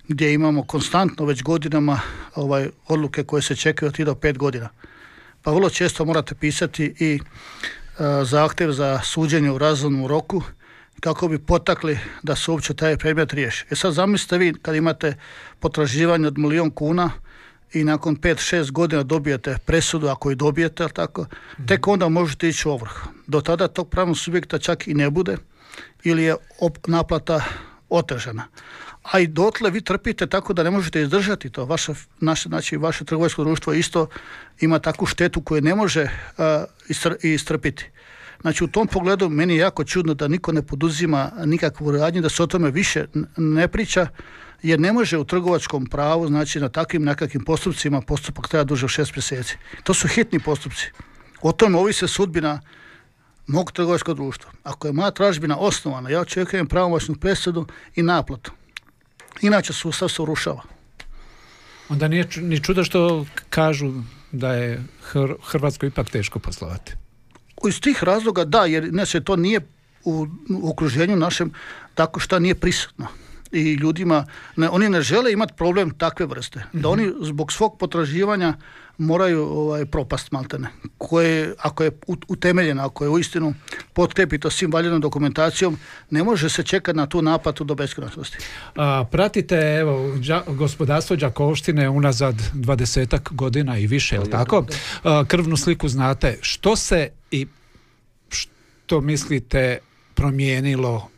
gdje 0.08 0.34
imamo 0.34 0.64
konstantno 0.64 1.24
već 1.24 1.42
godinama 1.42 2.00
ovaj 2.34 2.68
odluke 2.88 3.24
koje 3.24 3.42
se 3.42 3.56
čekaju 3.56 3.88
od 3.88 3.98
3 3.98 4.04
do 4.04 4.14
5 4.14 4.38
godina. 4.38 4.68
Pa 5.42 5.50
vrlo 5.50 5.70
često 5.70 6.04
morate 6.04 6.34
pisati 6.34 6.94
i 6.98 7.20
E, 7.98 8.24
zahtjev 8.24 8.72
za 8.72 9.00
suđenje 9.04 9.50
u 9.50 9.58
razumnom 9.58 10.06
roku 10.06 10.42
kako 11.00 11.28
bi 11.28 11.38
potakli 11.38 11.98
da 12.22 12.36
se 12.36 12.50
uopće 12.50 12.74
taj 12.74 12.96
predmet 12.96 13.32
riješi. 13.32 13.66
E 13.70 13.76
sad 13.76 13.92
zamislite 13.92 14.38
vi 14.38 14.54
kad 14.62 14.74
imate 14.74 15.16
potraživanje 15.60 16.26
od 16.26 16.38
milijun 16.38 16.70
kuna 16.70 17.10
i 17.72 17.84
nakon 17.84 18.16
5-6 18.16 18.70
godina 18.70 19.02
dobijete 19.02 19.58
presudu, 19.66 20.08
ako 20.08 20.30
i 20.30 20.34
dobijete, 20.34 20.88
tako, 20.88 21.26
tek 21.68 21.88
onda 21.88 22.08
možete 22.08 22.48
ići 22.48 22.68
u 22.68 22.70
ovrhu. 22.70 23.08
Do 23.26 23.40
tada 23.40 23.68
tog 23.68 23.88
pravnog 23.90 24.18
subjekta 24.18 24.58
čak 24.58 24.88
i 24.88 24.94
ne 24.94 25.10
bude 25.10 25.36
ili 26.04 26.22
je 26.22 26.36
naplata 26.86 27.44
otežana 27.88 28.44
a 29.02 29.20
i 29.20 29.26
dotle 29.26 29.70
vi 29.70 29.80
trpite 29.80 30.26
tako 30.26 30.52
da 30.52 30.62
ne 30.62 30.70
možete 30.70 31.02
izdržati 31.02 31.50
to. 31.50 31.64
Vaše, 31.64 31.92
naše, 32.20 32.48
znači, 32.48 32.76
vaše 32.76 33.04
trgovačko 33.04 33.44
društvo 33.44 33.72
isto 33.72 34.06
ima 34.60 34.78
takvu 34.78 35.06
štetu 35.06 35.40
koju 35.40 35.62
ne 35.62 35.74
može 35.74 36.02
uh, 36.02 36.44
istrpiti. 37.22 37.90
Znači 38.42 38.64
u 38.64 38.66
tom 38.66 38.86
pogledu 38.86 39.28
meni 39.28 39.54
je 39.54 39.60
jako 39.60 39.84
čudno 39.84 40.14
da 40.14 40.28
niko 40.28 40.52
ne 40.52 40.62
poduzima 40.62 41.30
nikakvu 41.44 41.90
radnju, 41.90 42.22
da 42.22 42.28
se 42.28 42.42
o 42.42 42.46
tome 42.46 42.70
više 42.70 43.06
ne 43.36 43.68
priča, 43.68 44.06
jer 44.62 44.80
ne 44.80 44.92
može 44.92 45.18
u 45.18 45.24
trgovačkom 45.24 45.86
pravu, 45.86 46.26
znači 46.26 46.60
na 46.60 46.68
takvim 46.68 47.04
nekakvim 47.04 47.44
postupcima 47.44 48.00
postupak 48.00 48.48
treba 48.48 48.64
duže 48.64 48.86
od 48.86 48.90
šest 48.90 49.16
mjeseci. 49.16 49.56
To 49.82 49.94
su 49.94 50.08
hitni 50.08 50.40
postupci. 50.40 50.90
O 51.42 51.52
tome 51.52 51.78
ovisi 51.78 52.08
sudbina 52.08 52.60
mog 53.46 53.72
trgovačkog 53.72 54.16
društva. 54.16 54.50
Ako 54.64 54.86
je 54.86 54.92
moja 54.92 55.10
tražbina 55.10 55.58
osnovana, 55.58 56.10
ja 56.10 56.20
očekujem 56.20 56.66
pravomoćnu 56.66 57.14
presudu 57.14 57.66
i 57.94 58.02
naplatu. 58.02 58.52
Inače 59.40 59.72
sustav 59.72 60.08
se 60.08 60.22
urušava. 60.22 60.62
Onda 61.88 62.08
nije 62.08 62.28
ni 62.36 62.60
čudo 62.60 62.84
što 62.84 63.26
kažu 63.50 63.92
da 64.32 64.54
je 64.54 64.82
Hrvatskoj 65.42 65.86
ipak 65.86 66.10
teško 66.10 66.38
poslovati. 66.38 67.01
Iz 67.68 67.80
tih 67.80 68.04
razloga 68.04 68.44
da, 68.44 68.64
jer 68.64 68.92
ne 68.92 69.06
se 69.06 69.20
to 69.20 69.36
nije 69.36 69.60
u, 70.04 70.26
okruženju 70.62 71.16
našem 71.16 71.52
tako 71.94 72.20
što 72.20 72.38
nije 72.38 72.54
prisutno 72.54 73.06
i 73.52 73.72
ljudima, 73.72 74.26
ne, 74.56 74.68
oni 74.68 74.88
ne 74.88 75.02
žele 75.02 75.32
imati 75.32 75.52
problem 75.56 75.90
takve 75.90 76.26
vrste. 76.26 76.64
Da 76.72 76.78
mhm. 76.78 76.88
oni 76.88 77.12
zbog 77.20 77.52
svog 77.52 77.78
potraživanja 77.78 78.54
moraju 78.98 79.42
ovaj, 79.42 79.86
propast 79.86 80.32
maltene, 80.32 80.68
koje 80.98 81.54
ako 81.58 81.84
je 81.84 81.90
utemeljena, 82.28 82.86
ako 82.86 83.04
je 83.04 83.10
uistinu 83.10 83.54
potkrepito 83.92 84.50
svim 84.50 84.72
valjenom 84.72 85.00
dokumentacijom, 85.00 85.78
ne 86.10 86.22
može 86.22 86.50
se 86.50 86.62
čekati 86.62 86.96
na 86.96 87.06
tu 87.06 87.22
napadu 87.22 87.64
do 87.64 87.74
beskonačnosti. 87.74 88.38
Pratite 89.10 89.56
evo, 89.56 90.18
gospodarstvo 90.46 91.16
Đakovštine 91.16 91.88
unazad 91.88 92.34
dvadesetak 92.52 93.32
godina 93.32 93.78
i 93.78 93.86
više, 93.86 94.16
jel 94.16 94.26
tako? 94.26 94.64
krvnu 95.26 95.56
sliku 95.56 95.88
znate. 95.88 96.38
Što 96.40 96.76
se 96.76 97.08
i 97.30 97.46
što 98.28 99.00
mislite 99.00 99.78
promijenilo 100.14 101.08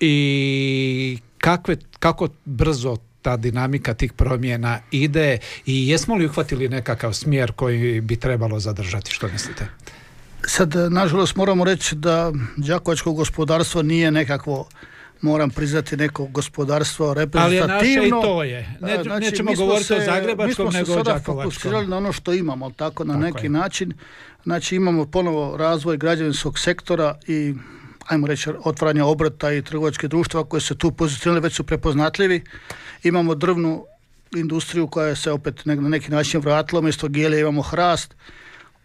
i 0.00 1.18
kakve, 1.38 1.76
kako 1.98 2.28
brzo 2.44 2.96
ta 3.24 3.36
dinamika 3.36 3.94
tih 3.94 4.12
promjena 4.12 4.80
ide 4.90 5.38
i 5.66 5.88
jesmo 5.88 6.14
li 6.14 6.26
uhvatili 6.26 6.68
nekakav 6.68 7.12
smjer 7.12 7.52
koji 7.52 8.00
bi 8.00 8.16
trebalo 8.16 8.60
zadržati, 8.60 9.12
što 9.12 9.28
mislite? 9.28 9.66
Sad, 10.46 10.74
nažalost, 10.90 11.36
moramo 11.36 11.64
reći 11.64 11.94
da 11.94 12.32
đakovačko 12.56 13.12
gospodarstvo 13.12 13.82
nije 13.82 14.10
nekakvo 14.10 14.68
moram 15.20 15.50
priznati 15.50 15.96
neko 15.96 16.26
gospodarstvo 16.26 17.14
reprezentativno. 17.14 17.76
Ali 17.76 17.90
je 17.90 18.00
naše 18.00 18.08
i 18.08 18.10
to 18.10 18.42
je. 18.42 18.76
Ne, 18.80 19.02
znači, 19.02 19.24
nećemo 19.24 19.54
govoriti 19.54 19.84
se, 19.84 19.96
o 19.96 20.00
zagrebačkom, 20.00 20.72
nego 20.72 20.92
o 20.92 21.04
sada 21.04 21.20
fokusirali 21.24 21.86
na 21.86 21.96
ono 21.96 22.12
što 22.12 22.32
imamo, 22.32 22.70
tako 22.70 23.04
na 23.04 23.16
neki 23.16 23.48
način. 23.48 23.92
Znači 24.44 24.76
imamo 24.76 25.06
ponovo 25.06 25.56
razvoj 25.56 25.96
građevinskog 25.96 26.58
sektora 26.58 27.18
i 27.26 27.54
ajmo 28.06 28.26
reći, 28.26 28.50
otvaranje 28.64 29.02
obrata 29.02 29.52
i 29.52 29.62
trgovačkih 29.62 30.10
društva 30.10 30.44
koje 30.44 30.60
se 30.60 30.74
tu 30.74 30.90
pozicionirali 30.92 31.42
već 31.42 31.54
su 31.54 31.64
prepoznatljivi. 31.64 32.42
Imamo 33.02 33.34
drvnu 33.34 33.84
industriju 34.36 34.86
koja 34.86 35.16
se 35.16 35.30
opet 35.30 35.64
na 35.64 35.74
neki 35.74 36.10
način 36.10 36.40
vratila, 36.40 36.78
umjesto 36.78 37.08
gelije 37.08 37.40
imamo 37.40 37.62
hrast. 37.62 38.14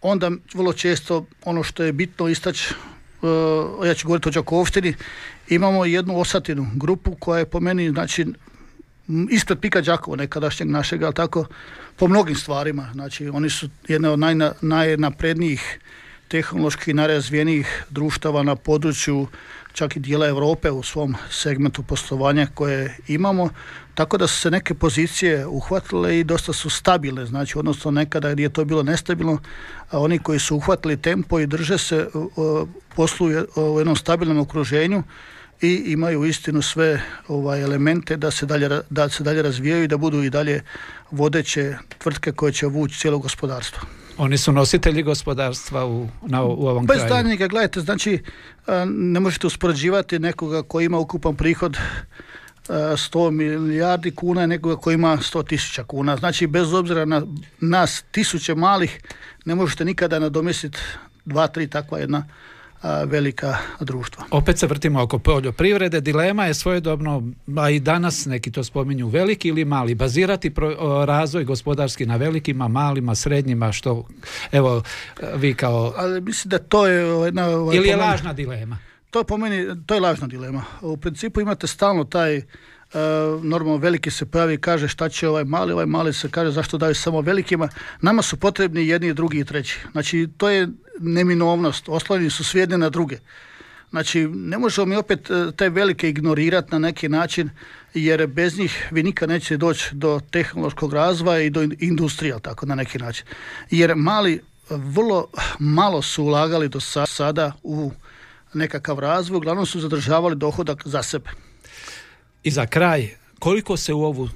Onda 0.02 0.30
vrlo 0.54 0.72
često 0.72 1.26
ono 1.44 1.62
što 1.62 1.82
je 1.82 1.92
bitno 1.92 2.28
istaći, 2.28 2.74
uh, 3.22 3.86
ja 3.86 3.94
ću 3.94 4.06
govoriti 4.06 4.28
o 4.28 4.32
Đakovštini, 4.32 4.94
imamo 5.48 5.84
jednu 5.84 6.20
osatinu 6.20 6.66
grupu 6.74 7.14
koja 7.14 7.38
je 7.38 7.50
po 7.50 7.60
meni 7.60 7.90
znači 7.90 8.26
ispred 9.30 9.58
Pika 9.60 9.80
Đakova 9.80 10.16
nekadašnjeg 10.16 10.70
našeg, 10.70 11.02
ali 11.02 11.14
tako 11.14 11.46
po 11.96 12.08
mnogim 12.08 12.36
stvarima. 12.36 12.90
Znači 12.92 13.28
oni 13.28 13.50
su 13.50 13.68
jedne 13.88 14.08
od 14.08 14.18
najnaprednijih 14.60 15.78
tehnološki 16.30 16.94
najrazvijenijih 16.94 17.84
društava 17.90 18.42
na 18.42 18.56
području 18.56 19.26
čak 19.72 19.96
i 19.96 20.00
dijela 20.00 20.26
Europe 20.26 20.70
u 20.70 20.82
svom 20.82 21.14
segmentu 21.30 21.82
poslovanja 21.82 22.46
koje 22.54 22.96
imamo, 23.08 23.48
tako 23.94 24.18
da 24.18 24.26
su 24.26 24.40
se 24.40 24.50
neke 24.50 24.74
pozicije 24.74 25.46
uhvatile 25.46 26.18
i 26.18 26.24
dosta 26.24 26.52
su 26.52 26.70
stabilne, 26.70 27.26
znači 27.26 27.58
odnosno 27.58 27.90
nekada 27.90 28.32
gdje 28.32 28.42
je 28.42 28.52
to 28.52 28.64
bilo 28.64 28.82
nestabilno, 28.82 29.38
a 29.90 29.98
oni 29.98 30.18
koji 30.18 30.38
su 30.38 30.56
uhvatili 30.56 30.96
tempo 30.96 31.40
i 31.40 31.46
drže 31.46 31.78
se 31.78 32.08
posluju 32.96 33.46
u 33.56 33.78
jednom 33.78 33.96
stabilnom 33.96 34.38
okruženju 34.38 35.02
i 35.60 35.74
imaju 35.86 36.24
istinu 36.24 36.62
sve 36.62 37.02
ovaj 37.28 37.62
elemente 37.62 38.16
da 38.16 38.30
se 38.30 38.46
dalje 38.46 38.68
da 38.90 39.08
se 39.08 39.24
dalje 39.24 39.42
razvijaju 39.42 39.84
i 39.84 39.88
da 39.88 39.96
budu 39.96 40.22
i 40.22 40.30
dalje 40.30 40.62
vodeće 41.10 41.76
tvrtke 41.98 42.32
koje 42.32 42.52
će 42.52 42.66
vući 42.66 42.98
cijelo 42.98 43.18
gospodarstvo. 43.18 43.99
Oni 44.20 44.38
su 44.38 44.52
nositelji 44.52 45.02
gospodarstva 45.02 45.86
u, 45.86 46.08
na, 46.26 46.42
u 46.42 46.66
ovom 46.66 46.86
Bez 46.86 46.96
kraju. 46.96 47.24
Bez 47.38 47.48
gledajte, 47.48 47.80
znači 47.80 48.22
ne 48.86 49.20
možete 49.20 49.46
uspoređivati 49.46 50.18
nekoga 50.18 50.62
koji 50.62 50.86
ima 50.86 50.98
ukupan 50.98 51.36
prihod 51.36 51.78
100 52.68 53.30
milijardi 53.30 54.10
kuna 54.10 54.44
i 54.44 54.46
nekoga 54.46 54.76
koji 54.76 54.94
ima 54.94 55.16
100 55.16 55.46
tisuća 55.46 55.84
kuna. 55.84 56.16
Znači, 56.16 56.46
bez 56.46 56.72
obzira 56.72 57.04
na 57.04 57.22
nas 57.60 58.04
tisuće 58.10 58.54
malih, 58.54 59.00
ne 59.44 59.54
možete 59.54 59.84
nikada 59.84 60.18
nadomjestiti 60.18 60.78
dva, 61.24 61.46
tri 61.46 61.68
takva 61.68 61.98
jedna 61.98 62.26
velika 63.06 63.56
društva. 63.80 64.24
Opet 64.30 64.58
se 64.58 64.66
vrtimo 64.66 65.02
oko 65.02 65.18
poljoprivrede. 65.18 66.00
Dilema 66.00 66.46
je 66.46 66.54
svojedobno, 66.54 67.32
a 67.58 67.70
i 67.70 67.80
danas 67.80 68.26
neki 68.26 68.52
to 68.52 68.64
spominju, 68.64 69.08
veliki 69.08 69.48
ili 69.48 69.64
mali. 69.64 69.94
Bazirati 69.94 70.52
razvoj 71.04 71.44
gospodarski 71.44 72.06
na 72.06 72.16
velikima, 72.16 72.68
malima, 72.68 73.14
srednjima, 73.14 73.72
što 73.72 74.06
evo 74.52 74.82
vi 75.34 75.54
kao... 75.54 75.94
Ali 75.96 76.20
mislim 76.20 76.50
da 76.50 76.58
to 76.58 76.86
je 76.86 77.24
jedna... 77.24 77.46
Ovaj, 77.46 77.76
ili 77.76 77.88
je 77.88 77.96
lažna 77.96 78.32
dilema? 78.32 78.78
To 79.10 79.24
po 79.24 79.36
meni, 79.36 79.86
to 79.86 79.94
je 79.94 80.00
lažna 80.00 80.26
dilema. 80.26 80.64
U 80.80 80.96
principu 80.96 81.40
imate 81.40 81.66
stalno 81.66 82.04
taj 82.04 82.42
Uh, 82.94 83.44
normalno 83.44 83.76
veliki 83.76 84.10
se 84.10 84.26
pojavi 84.26 84.54
i 84.54 84.60
kaže 84.60 84.88
šta 84.88 85.08
će 85.08 85.28
ovaj 85.28 85.44
mali, 85.44 85.72
ovaj 85.72 85.86
mali 85.86 86.12
se 86.12 86.30
kaže 86.30 86.50
zašto 86.50 86.78
daju 86.78 86.94
samo 86.94 87.20
velikima. 87.20 87.68
Nama 88.00 88.22
su 88.22 88.36
potrebni 88.36 88.88
jedni, 88.88 89.14
drugi 89.14 89.38
i 89.40 89.44
treći. 89.44 89.78
Znači 89.92 90.28
to 90.36 90.48
je 90.48 90.68
neminovnost, 91.00 91.88
oslonjeni 91.88 92.30
su 92.30 92.44
svi 92.44 92.60
jedni 92.60 92.78
na 92.78 92.90
druge. 92.90 93.18
Znači, 93.90 94.28
ne 94.28 94.58
možemo 94.58 94.86
mi 94.86 94.96
opet 94.96 95.30
e, 95.30 95.52
te 95.56 95.68
velike 95.68 96.08
ignorirati 96.08 96.72
na 96.72 96.78
neki 96.78 97.08
način, 97.08 97.50
jer 97.94 98.26
bez 98.26 98.58
njih 98.58 98.88
vi 98.90 99.02
nikad 99.02 99.28
nećete 99.28 99.56
doći 99.56 99.94
do 99.94 100.20
tehnološkog 100.30 100.92
razvoja 100.92 101.40
i 101.40 101.50
do 101.50 101.62
industrije, 101.78 102.38
tako 102.42 102.66
na 102.66 102.74
neki 102.74 102.98
način. 102.98 103.26
Jer 103.70 103.96
mali, 103.96 104.40
vrlo 104.70 105.26
malo 105.58 106.02
su 106.02 106.24
ulagali 106.24 106.68
do 106.68 106.80
sada 106.80 107.52
u 107.62 107.92
nekakav 108.54 108.98
razvoj, 108.98 109.36
uglavnom 109.36 109.66
su 109.66 109.80
zadržavali 109.80 110.36
dohodak 110.36 110.82
za 110.84 111.02
sebe. 111.02 111.30
I 112.42 112.50
za 112.50 112.66
kraj, 112.66 113.08
koliko 113.38 113.76
se 113.76 113.92
u 113.92 114.04
ovu 114.04 114.28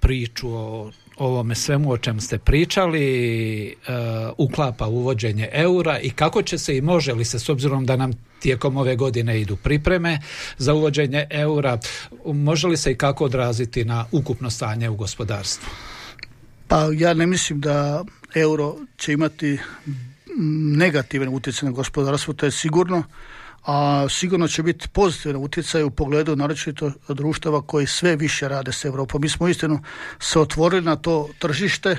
priču 0.00 0.48
o 0.48 0.90
ovome 1.16 1.54
svemu 1.54 1.90
o 1.90 1.98
čem 1.98 2.20
ste 2.20 2.38
pričali 2.38 3.74
uh, 3.76 4.34
uklapa 4.38 4.86
uvođenje 4.86 5.48
eura 5.52 5.98
i 6.00 6.10
kako 6.10 6.42
će 6.42 6.58
se 6.58 6.76
i 6.76 6.80
može 6.80 7.12
li 7.12 7.24
se 7.24 7.38
s 7.38 7.48
obzirom 7.48 7.86
da 7.86 7.96
nam 7.96 8.12
tijekom 8.40 8.76
ove 8.76 8.96
godine 8.96 9.40
idu 9.40 9.56
pripreme 9.56 10.20
za 10.58 10.74
uvođenje 10.74 11.26
eura, 11.30 11.78
može 12.26 12.66
li 12.66 12.76
se 12.76 12.92
i 12.92 12.98
kako 12.98 13.24
odraziti 13.24 13.84
na 13.84 14.06
ukupno 14.12 14.50
stanje 14.50 14.88
u 14.88 14.96
gospodarstvu? 14.96 15.70
Pa 16.68 16.88
ja 16.94 17.14
ne 17.14 17.26
mislim 17.26 17.60
da 17.60 18.04
euro 18.34 18.76
će 18.96 19.12
imati 19.12 19.58
negativan 20.76 21.28
utjecaj 21.28 21.66
na 21.66 21.72
gospodarstvo, 21.72 22.34
to 22.34 22.46
je 22.46 22.52
sigurno 22.52 23.04
a 23.66 24.06
sigurno 24.08 24.48
će 24.48 24.62
biti 24.62 24.88
pozitivan 24.88 25.36
utjecaj 25.36 25.82
u 25.82 25.90
pogledu 25.90 26.36
naročito 26.36 26.92
društava 27.08 27.62
koji 27.62 27.86
sve 27.86 28.16
više 28.16 28.48
rade 28.48 28.72
s 28.72 28.84
Europom. 28.84 29.22
Mi 29.22 29.28
smo 29.28 29.48
istinu 29.48 29.80
se 30.20 30.38
otvorili 30.38 30.82
na 30.82 30.96
to 30.96 31.28
tržište 31.38 31.96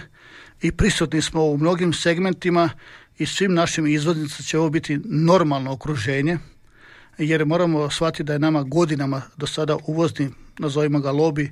i 0.61 0.71
prisutni 0.71 1.21
smo 1.21 1.45
u 1.45 1.57
mnogim 1.57 1.93
segmentima 1.93 2.69
i 3.17 3.25
svim 3.25 3.53
našim 3.53 3.87
izvoznicima 3.87 4.45
će 4.45 4.59
ovo 4.59 4.69
biti 4.69 4.99
normalno 5.05 5.71
okruženje 5.71 6.37
jer 7.17 7.45
moramo 7.45 7.89
shvatiti 7.89 8.23
da 8.23 8.33
je 8.33 8.39
nama 8.39 8.63
godinama 8.63 9.21
do 9.37 9.47
sada 9.47 9.77
uvozni, 9.87 10.29
nazovimo 10.59 10.99
ga 10.99 11.11
lobby, 11.11 11.49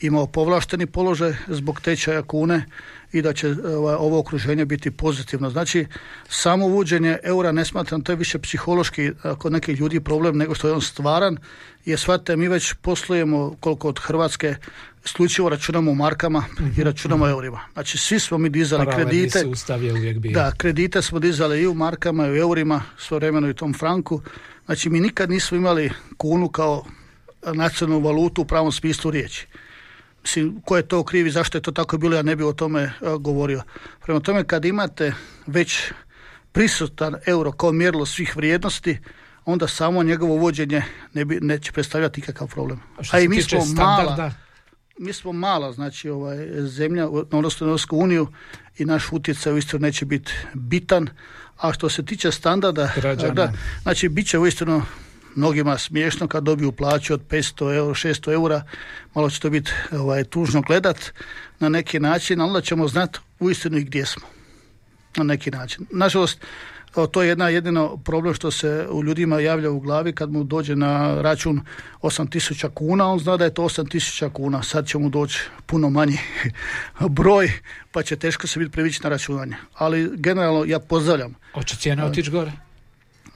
imao 0.00 0.26
povlašteni 0.26 0.86
položaj 0.86 1.34
zbog 1.48 1.80
tečaja 1.80 2.22
kune 2.22 2.64
i 3.12 3.22
da 3.22 3.32
će 3.32 3.54
ovaj, 3.76 3.94
ovo 3.94 4.18
okruženje 4.18 4.64
biti 4.64 4.90
pozitivno. 4.90 5.50
Znači, 5.50 5.86
samo 6.28 6.66
uvođenje 6.66 7.18
eura 7.22 7.52
ne 7.52 7.64
smatram, 7.64 8.02
to 8.02 8.12
je 8.12 8.16
više 8.16 8.38
psihološki 8.38 9.10
kod 9.38 9.52
nekih 9.52 9.80
ljudi 9.80 10.00
problem 10.00 10.36
nego 10.36 10.54
što 10.54 10.68
je 10.68 10.74
on 10.74 10.80
stvaran, 10.80 11.36
jer 11.84 11.98
shvatite, 11.98 12.36
mi 12.36 12.48
već 12.48 12.72
poslujemo 12.72 13.56
koliko 13.60 13.88
od 13.88 13.98
Hrvatske 13.98 14.54
isključivo 15.04 15.48
računamo 15.48 15.90
u 15.90 15.94
markama 15.94 16.44
i 16.58 16.62
mhm. 16.62 16.82
računamo 16.82 17.24
u 17.24 17.28
eurima. 17.28 17.60
Znači, 17.72 17.98
svi 17.98 18.20
smo 18.20 18.38
mi 18.38 18.48
dizali 18.48 18.86
kredite. 18.94 19.40
sustav 19.40 19.84
je 19.84 19.92
uvijek 19.92 20.18
bio. 20.18 20.32
Da, 20.32 20.52
kredite 20.56 21.02
smo 21.02 21.18
dizali 21.18 21.62
i 21.62 21.66
u 21.66 21.74
markama 21.74 22.26
i 22.26 22.30
u 22.30 22.36
eurima, 22.36 22.82
svojevremeno 22.98 23.48
i 23.48 23.54
tom 23.54 23.74
franku. 23.74 24.20
Znači, 24.66 24.90
mi 24.90 25.00
nikad 25.00 25.30
nismo 25.30 25.56
imali 25.56 25.90
kunu 26.16 26.48
kao 26.48 26.84
nacionalnu 27.54 28.04
valutu 28.04 28.42
u 28.42 28.44
pravom 28.44 28.72
smislu 28.72 29.10
riječi. 29.10 29.46
Mislim, 30.22 30.60
ko 30.64 30.76
je 30.76 30.88
to 30.88 31.04
krivi, 31.04 31.30
zašto 31.30 31.58
je 31.58 31.62
to 31.62 31.72
tako 31.72 31.98
bilo, 31.98 32.16
ja 32.16 32.22
ne 32.22 32.36
bi 32.36 32.44
o 32.44 32.52
tome 32.52 32.92
govorio. 33.20 33.62
Prema 34.04 34.20
tome, 34.20 34.44
kad 34.44 34.64
imate 34.64 35.14
već 35.46 35.92
prisutan 36.52 37.14
euro 37.26 37.52
kao 37.52 37.72
mjerilo 37.72 38.06
svih 38.06 38.36
vrijednosti, 38.36 38.98
onda 39.44 39.68
samo 39.68 40.02
njegovo 40.02 40.34
uvođenje 40.34 40.82
ne 41.12 41.24
bi, 41.24 41.38
neće 41.40 41.72
predstavljati 41.72 42.20
nikakav 42.20 42.48
problem. 42.48 42.80
A, 43.12 43.20
i 43.20 43.28
mi 43.28 43.42
smo 43.42 43.64
mala, 43.64 44.30
mi 44.98 45.12
smo 45.12 45.32
mala, 45.32 45.72
znači 45.72 46.10
ovaj, 46.10 46.36
zemlja, 46.60 47.08
odnosno 47.08 47.66
Europsku 47.66 47.96
uniju 47.96 48.28
i 48.78 48.84
naš 48.84 49.12
utjecaj 49.12 49.52
uistinu 49.52 49.80
neće 49.80 50.04
biti 50.04 50.32
bitan. 50.54 51.08
A 51.56 51.72
što 51.72 51.88
se 51.88 52.04
tiče 52.04 52.32
standarda, 52.32 52.92
da, 53.34 53.52
znači 53.82 54.08
bit 54.08 54.28
će 54.28 54.38
uistinu 54.38 54.82
mnogima 55.34 55.78
smiješno 55.78 56.28
kad 56.28 56.44
dobiju 56.44 56.72
plaću 56.72 57.14
od 57.14 57.20
500 57.28 57.76
euro, 57.76 57.94
600 57.94 58.32
eura, 58.32 58.62
malo 59.14 59.30
će 59.30 59.40
to 59.40 59.50
biti 59.50 59.70
ovaj, 59.92 60.24
tužno 60.24 60.62
gledat 60.62 61.12
na 61.58 61.68
neki 61.68 62.00
način, 62.00 62.40
ali 62.40 62.48
onda 62.48 62.60
ćemo 62.60 62.88
znati 62.88 63.18
uistinu 63.40 63.78
i 63.78 63.84
gdje 63.84 64.06
smo 64.06 64.22
na 65.16 65.24
neki 65.24 65.50
način. 65.50 65.86
Nažalost, 65.90 66.40
to 67.10 67.22
je 67.22 67.28
jedna 67.28 67.48
jedino 67.48 67.96
problem 67.96 68.34
što 68.34 68.50
se 68.50 68.86
u 68.90 69.04
ljudima 69.04 69.40
javlja 69.40 69.70
u 69.70 69.80
glavi 69.80 70.12
kad 70.12 70.32
mu 70.32 70.44
dođe 70.44 70.76
na 70.76 71.22
račun 71.22 71.60
8000 72.02 72.68
kuna, 72.74 73.12
on 73.12 73.18
zna 73.18 73.36
da 73.36 73.44
je 73.44 73.54
to 73.54 73.62
8000 73.62 74.32
kuna, 74.32 74.62
sad 74.62 74.86
će 74.86 74.98
mu 74.98 75.08
doći 75.08 75.40
puno 75.66 75.90
manji 75.90 76.18
broj, 77.18 77.52
pa 77.92 78.02
će 78.02 78.16
teško 78.16 78.46
se 78.46 78.58
biti 78.58 78.72
privići 78.72 79.00
na 79.02 79.08
računanje. 79.08 79.56
Ali 79.74 80.10
generalno 80.16 80.64
ja 80.64 80.78
pozdravljam. 80.78 81.34
Hoće 81.54 81.76
cijena 81.76 82.06
otići 82.06 82.30
gore? 82.30 82.52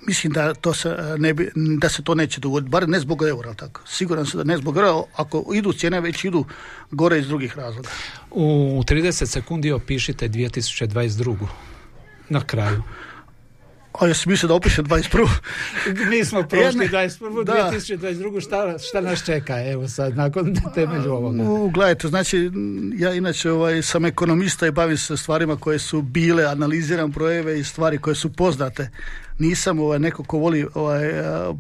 Mislim 0.07 0.33
da 0.33 0.55
to 0.55 0.75
se 0.75 0.89
e, 0.89 1.19
ne 1.19 1.35
bi, 1.35 1.51
da 1.55 1.89
se 1.89 2.03
to 2.03 2.15
neće 2.15 2.41
dogoditi, 2.41 2.71
bar 2.71 2.89
ne 2.89 3.01
zbog 3.01 3.23
eura, 3.23 3.55
tako. 3.55 3.81
Siguran 3.87 4.27
sam 4.27 4.39
da 4.39 4.45
ne 4.45 4.57
zbog 4.57 4.77
eura, 4.77 5.03
ako 5.17 5.45
idu 5.55 5.73
cijene 5.73 6.01
već 6.01 6.25
idu 6.25 6.45
gore 6.91 7.19
iz 7.19 7.29
drugih 7.29 7.59
razloga. 7.59 7.89
U 8.31 8.83
30 8.87 9.27
sekundi 9.27 9.73
opišite 9.73 10.29
2022. 10.29 11.37
na 12.29 12.41
kraju. 12.41 12.83
A 14.01 14.07
ja 14.07 14.15
sam 14.15 14.31
mislio 14.31 14.49
da 14.49 14.55
opišem 14.55 14.85
21. 14.85 15.29
Mi 16.11 16.25
smo 16.25 16.43
prošli 16.43 16.89
21. 16.89 17.45
Da. 17.45 17.71
2022. 17.73 18.41
Šta, 18.41 18.79
šta 18.79 19.01
nas 19.01 19.25
čeka, 19.25 19.63
evo 19.63 19.89
sad, 19.89 20.17
nakon 20.17 20.57
temelju 20.75 21.13
ovoga? 21.13 21.43
U, 21.43 21.71
gledajte, 21.71 22.09
znači, 22.09 22.51
ja 22.95 23.15
inače 23.15 23.51
ovaj, 23.51 23.83
sam 23.83 24.05
ekonomista 24.05 24.67
i 24.67 24.71
bavim 24.71 24.97
se 24.97 25.17
stvarima 25.17 25.57
koje 25.57 25.79
su 25.79 26.03
bile, 26.03 26.45
analiziram 26.45 27.11
brojeve 27.11 27.61
i 27.61 27.65
stvari 27.65 27.99
koje 27.99 28.15
su 28.15 28.33
poznate. 28.33 28.91
Nisam 29.39 29.79
ovaj, 29.79 29.99
neko 29.99 30.25
ko 30.25 30.39
voli 30.39 30.67
ovaj, 30.75 31.13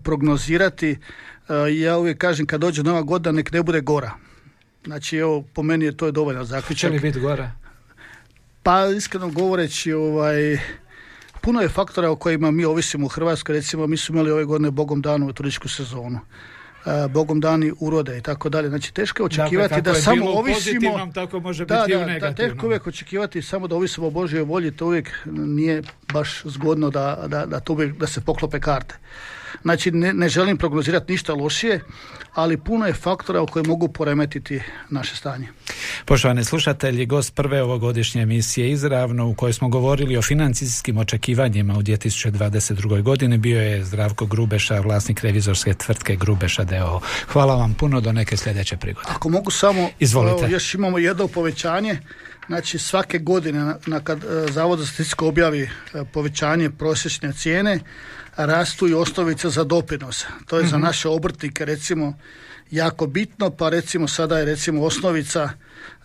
prognozirati. 0.03 0.99
Ja 1.79 1.99
uvijek 1.99 2.19
kažem, 2.19 2.47
kad 2.47 2.61
dođe 2.61 2.83
nova 2.83 3.03
godina, 3.03 3.33
nek 3.33 3.53
ne 3.53 3.63
bude 3.63 3.81
gora. 3.81 4.11
Znači, 4.85 5.17
evo, 5.17 5.45
po 5.55 5.63
meni 5.63 5.85
je 5.85 5.97
to 5.97 6.07
je 6.07 6.13
dovoljno 6.13 6.45
zaključak. 6.45 6.91
Li 6.93 7.01
biti 7.01 7.21
gora? 7.21 7.51
Pa, 8.63 8.87
iskreno 8.87 9.29
govoreći, 9.31 9.93
ovaj, 9.93 10.59
puno 11.41 11.61
je 11.61 11.69
faktora 11.69 12.11
o 12.11 12.17
kojima 12.17 12.51
mi 12.51 12.65
ovisimo 12.65 13.07
u 13.07 13.09
Hrvatskoj, 13.09 13.55
recimo 13.55 13.87
mi 13.87 13.97
smo 13.97 14.15
imali 14.15 14.31
ove 14.31 14.45
godine 14.45 14.71
Bogom 14.71 15.03
danu 15.03 15.33
turističku 15.33 15.69
sezonu. 15.69 16.21
Uh, 16.87 17.11
Bogom 17.11 17.41
dani 17.41 17.73
urode 17.81 18.19
i 18.19 18.21
tako 18.21 18.49
dalje. 18.49 18.69
Znači 18.69 18.95
teško 18.95 19.23
je 19.23 19.27
očekivati 19.27 19.75
dakle, 19.75 19.93
da 19.93 19.95
samo 19.95 20.31
ovisimo 20.31 21.11
tako 21.15 21.41
može 21.41 21.65
da, 21.65 21.85
biti 21.87 21.99
da, 21.99 22.19
da, 22.19 22.35
teško 22.35 22.67
uvijek 22.67 22.87
očekivati 22.87 23.43
samo 23.43 23.69
da 23.69 23.77
ovisimo 23.77 24.07
o 24.07 24.11
Božjoj 24.11 24.43
volji, 24.43 24.71
to 24.71 24.87
uvijek 24.87 25.11
nije 25.27 25.83
baš 26.13 26.43
zgodno 26.45 26.91
da, 26.91 27.25
da, 27.27 27.47
da, 27.47 27.61
to 27.61 27.73
uvijek, 27.73 27.97
da 27.97 28.07
se 28.07 28.21
poklope 28.21 28.61
karte. 28.61 28.95
Znači 29.63 29.91
ne, 29.91 30.13
ne 30.13 30.29
želim 30.29 30.57
prognozirati 30.57 31.13
ništa 31.13 31.35
lošije, 31.35 31.81
ali 32.35 32.57
puno 32.57 32.87
je 32.87 32.93
faktora 32.93 33.43
u 33.43 33.47
koji 33.47 33.67
mogu 33.67 33.89
poremetiti 33.89 34.61
naše 34.91 35.17
stanje. 35.17 35.49
Poštovani 36.05 36.45
slušatelji, 36.45 37.07
gost 37.07 37.35
prve 37.35 37.63
ovogodišnje 37.63 38.23
emisije 38.23 38.71
Izravno 38.71 39.29
u 39.29 39.35
kojoj 39.35 39.53
smo 39.53 39.69
govorili 39.69 40.17
o 40.17 40.23
financijskim 40.23 40.99
očekivanjima 40.99 41.75
u 41.79 41.83
2022. 41.83 43.03
godini 43.03 43.39
bio 43.39 43.63
je 43.63 43.85
Zdravko 43.85 44.27
Grubeša, 44.27 44.81
vlasnik 44.81 45.21
revizorske 45.21 45.75
tvrtke 45.75 46.17
Grubeša 46.17 46.65
DO. 46.65 47.01
Hvala 47.29 47.55
vam 47.55 47.75
puno 47.75 48.01
do 48.01 48.13
neke 48.13 48.37
sljedeće 48.37 48.77
prigode. 48.77 49.09
Ako 49.11 49.29
mogu 49.29 49.51
samo, 49.51 49.89
Izvolite. 49.99 50.51
još 50.51 50.75
imamo 50.75 50.99
jedno 50.99 51.29
povećanje, 51.29 51.99
znači 52.47 52.79
svake 52.79 53.19
godine 53.19 53.75
na, 53.87 54.01
kad 54.01 54.25
e, 54.25 54.53
Zavod 54.53 54.79
za 54.79 54.87
statistiku 54.87 55.27
objavi 55.27 55.63
e, 55.63 55.69
povećanje 56.13 56.71
prosječne 56.71 57.33
cijene, 57.33 57.81
rastu 58.37 58.89
i 58.89 58.95
osnovice 58.95 59.51
za 59.51 59.65
doprinos. 59.65 60.25
To 60.47 60.59
je 60.59 60.67
za 60.67 60.77
mhm. 60.77 60.87
naše 60.87 61.09
obrtnike 61.09 61.65
recimo 61.65 62.15
jako 62.71 63.07
bitno, 63.07 63.51
pa 63.51 63.69
recimo 63.69 64.09
sada 64.09 64.39
je 64.39 64.45
recimo 64.45 64.85
osnovica 64.85 65.51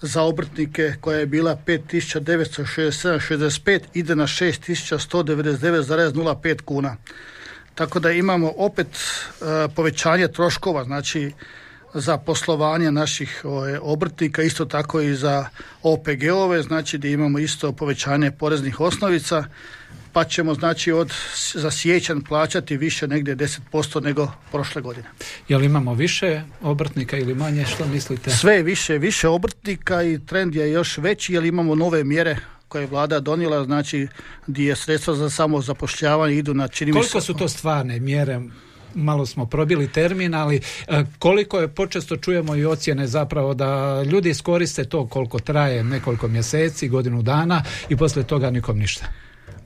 za 0.01 0.21
obrtnike 0.21 0.93
koja 1.01 1.19
je 1.19 1.25
bila 1.25 1.57
5967,65 1.67 3.79
ide 3.93 4.15
na 4.15 4.27
6199,05 4.27 6.61
kuna. 6.61 6.97
Tako 7.75 7.99
da 7.99 8.11
imamo 8.11 8.53
opet 8.57 8.87
e, 8.87 8.91
povećanje 9.75 10.27
troškova, 10.27 10.83
znači 10.83 11.31
za 11.93 12.17
poslovanje 12.17 12.91
naših 12.91 13.41
ovaj, 13.43 13.77
obrtnika, 13.81 14.41
isto 14.43 14.65
tako 14.65 15.01
i 15.01 15.15
za 15.15 15.45
OPG-ove, 15.83 16.63
znači 16.63 16.97
da 16.97 17.07
imamo 17.07 17.39
isto 17.39 17.71
povećanje 17.71 18.31
poreznih 18.31 18.79
osnovica 18.79 19.43
pa 20.13 20.23
ćemo 20.23 20.53
znači 20.53 20.91
od 20.91 21.13
za 21.53 21.71
sjećan 21.71 22.21
plaćati 22.21 22.77
više 22.77 23.07
negdje 23.07 23.35
10% 23.35 24.03
nego 24.03 24.31
prošle 24.51 24.81
godine. 24.81 25.07
Jel 25.47 25.63
imamo 25.63 25.93
više 25.93 26.41
obrtnika 26.61 27.17
ili 27.17 27.35
manje, 27.35 27.65
što 27.65 27.85
mislite? 27.87 28.29
Sve 28.29 28.63
više, 28.63 28.97
više 28.97 29.27
obrtnika 29.27 30.03
i 30.03 30.19
trend 30.25 30.55
je 30.55 30.71
još 30.71 30.97
veći 30.97 31.33
jer 31.33 31.45
imamo 31.45 31.75
nove 31.75 32.03
mjere 32.03 32.37
koje 32.67 32.83
je 32.83 32.87
vlada 32.87 33.19
donijela, 33.19 33.63
znači 33.63 34.07
gdje 34.47 34.67
je 34.67 34.75
sredstva 34.75 35.13
za 35.13 35.29
samo 35.29 35.61
zapošljavanje 35.61 36.35
idu 36.35 36.53
na 36.53 36.67
čini 36.67 36.91
Koliko 36.91 37.21
su 37.21 37.33
to 37.33 37.47
stvarne 37.47 37.99
mjere? 37.99 38.41
Malo 38.95 39.25
smo 39.25 39.45
probili 39.45 39.87
termin, 39.87 40.35
ali 40.35 40.61
e, 40.87 41.03
koliko 41.19 41.59
je 41.59 41.67
počesto 41.67 42.17
čujemo 42.17 42.55
i 42.55 42.65
ocjene 42.65 43.07
zapravo 43.07 43.53
da 43.53 44.03
ljudi 44.03 44.29
iskoriste 44.29 44.85
to 44.85 45.07
koliko 45.07 45.39
traje 45.39 45.83
nekoliko 45.83 46.27
mjeseci, 46.27 46.89
godinu 46.89 47.21
dana 47.21 47.63
i 47.89 47.97
poslije 47.97 48.27
toga 48.27 48.49
nikom 48.49 48.79
ništa. 48.79 49.05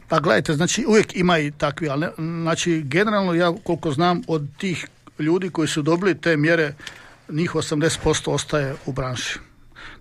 Pa 0.08 0.20
gledajte, 0.20 0.54
znači 0.54 0.86
uvijek 0.88 1.16
ima 1.16 1.40
i 1.40 1.52
takvi, 1.52 1.90
ali 1.90 2.08
znači 2.18 2.82
generalno 2.86 3.34
ja 3.34 3.54
koliko 3.64 3.92
znam 3.92 4.22
od 4.28 4.48
tih 4.58 4.88
ljudi 5.20 5.50
koji 5.50 5.68
su 5.68 5.82
dobili 5.82 6.22
te 6.22 6.38
mjere, 6.38 6.74
njih 7.30 7.52
80% 7.52 8.30
ostaje 8.32 8.76
u 8.86 8.92
branši. 8.92 9.40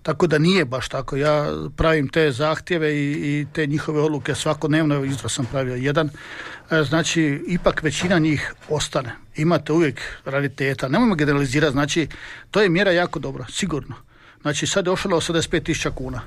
Tako 0.05 0.27
da 0.27 0.37
nije 0.37 0.65
baš 0.65 0.89
tako. 0.89 1.15
Ja 1.15 1.45
pravim 1.75 2.07
te 2.07 2.31
zahtjeve 2.31 2.95
i, 2.95 3.11
i 3.11 3.45
te 3.53 3.67
njihove 3.67 4.01
odluke 4.01 4.35
svakodnevno, 4.35 4.95
evo 4.95 5.05
izra 5.05 5.29
sam 5.29 5.45
pravio 5.45 5.75
jedan. 5.75 6.09
E, 6.71 6.83
znači, 6.83 7.43
ipak 7.47 7.83
većina 7.83 8.19
njih 8.19 8.53
ostane. 8.69 9.15
Imate 9.35 9.73
uvijek 9.73 10.01
rariteta. 10.25 10.87
Nemojmo 10.87 11.15
generalizirati, 11.15 11.71
znači, 11.71 12.07
to 12.51 12.61
je 12.61 12.69
mjera 12.69 12.91
jako 12.91 13.19
dobra, 13.19 13.45
sigurno. 13.49 13.95
Znači, 14.41 14.67
sad 14.67 14.85
je 14.85 14.91
ošlo 14.91 15.17
85.000 15.17 15.91
kuna. 15.91 16.21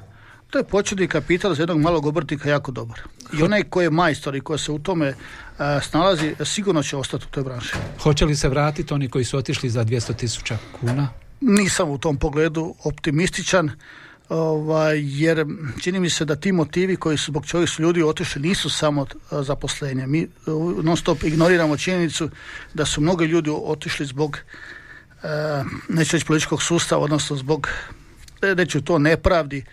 To 0.50 0.58
je 0.58 0.64
početni 0.64 1.08
kapital 1.08 1.54
za 1.54 1.62
jednog 1.62 1.80
malog 1.80 2.06
obrtnika 2.06 2.50
jako 2.50 2.72
dobar. 2.72 3.00
I 3.38 3.42
onaj 3.42 3.62
koji 3.62 3.84
je 3.84 3.90
majstor 3.90 4.36
i 4.36 4.40
koji 4.40 4.58
se 4.58 4.72
u 4.72 4.78
tome 4.78 5.08
uh, 5.08 5.82
snalazi, 5.82 6.34
sigurno 6.44 6.82
će 6.82 6.96
ostati 6.96 7.24
u 7.28 7.30
toj 7.30 7.42
branši. 7.42 7.74
Hoće 8.02 8.24
li 8.24 8.36
se 8.36 8.48
vratiti 8.48 8.94
oni 8.94 9.08
koji 9.08 9.24
su 9.24 9.38
otišli 9.38 9.70
za 9.70 9.84
200.000 9.84 10.56
kuna? 10.80 11.08
Nisam 11.40 11.90
u 11.90 11.98
tom 11.98 12.16
pogledu 12.16 12.74
optimističan, 12.84 13.70
ovaj, 14.28 15.00
jer 15.02 15.46
čini 15.80 16.00
mi 16.00 16.10
se 16.10 16.24
da 16.24 16.36
ti 16.36 16.52
motivi 16.52 16.96
koji 16.96 17.18
su 17.18 17.30
zbog 17.30 17.46
čovjek 17.46 17.70
su 17.70 17.82
ljudi 17.82 18.02
otišli 18.02 18.42
nisu 18.42 18.70
samo 18.70 19.06
zaposlenja. 19.30 20.06
Mi 20.06 20.28
non 20.82 20.96
stop 20.96 21.22
ignoriramo 21.22 21.76
činjenicu 21.76 22.30
da 22.74 22.84
su 22.84 23.00
mnogi 23.00 23.24
ljudi 23.24 23.50
otišli 23.50 24.06
zbog 24.06 24.38
uh, 25.22 25.28
neću 25.88 26.16
reći 26.16 26.26
političkog 26.26 26.62
sustava, 26.62 27.02
odnosno 27.02 27.36
zbog 27.36 27.68
reću 28.42 28.80
to 28.80 28.98
nepravdi, 28.98 29.64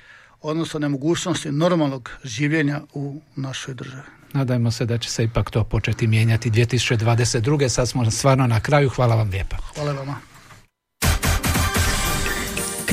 odnosno 0.41 0.79
nemogućnosti 0.79 1.51
normalnog 1.51 2.09
življenja 2.23 2.81
u 2.93 3.21
našoj 3.35 3.73
državi. 3.73 4.03
Nadajmo 4.33 4.71
se 4.71 4.85
da 4.85 4.97
će 4.97 5.09
se 5.09 5.23
ipak 5.23 5.49
to 5.49 5.63
početi 5.63 6.07
mijenjati 6.07 6.51
2022. 6.51 7.67
Sad 7.69 7.89
smo 7.89 8.11
stvarno 8.11 8.47
na 8.47 8.59
kraju. 8.59 8.89
Hvala 8.89 9.15
vam 9.15 9.29
lijepa. 9.29 9.57
Hvala 9.75 9.91
vama. 9.91 10.34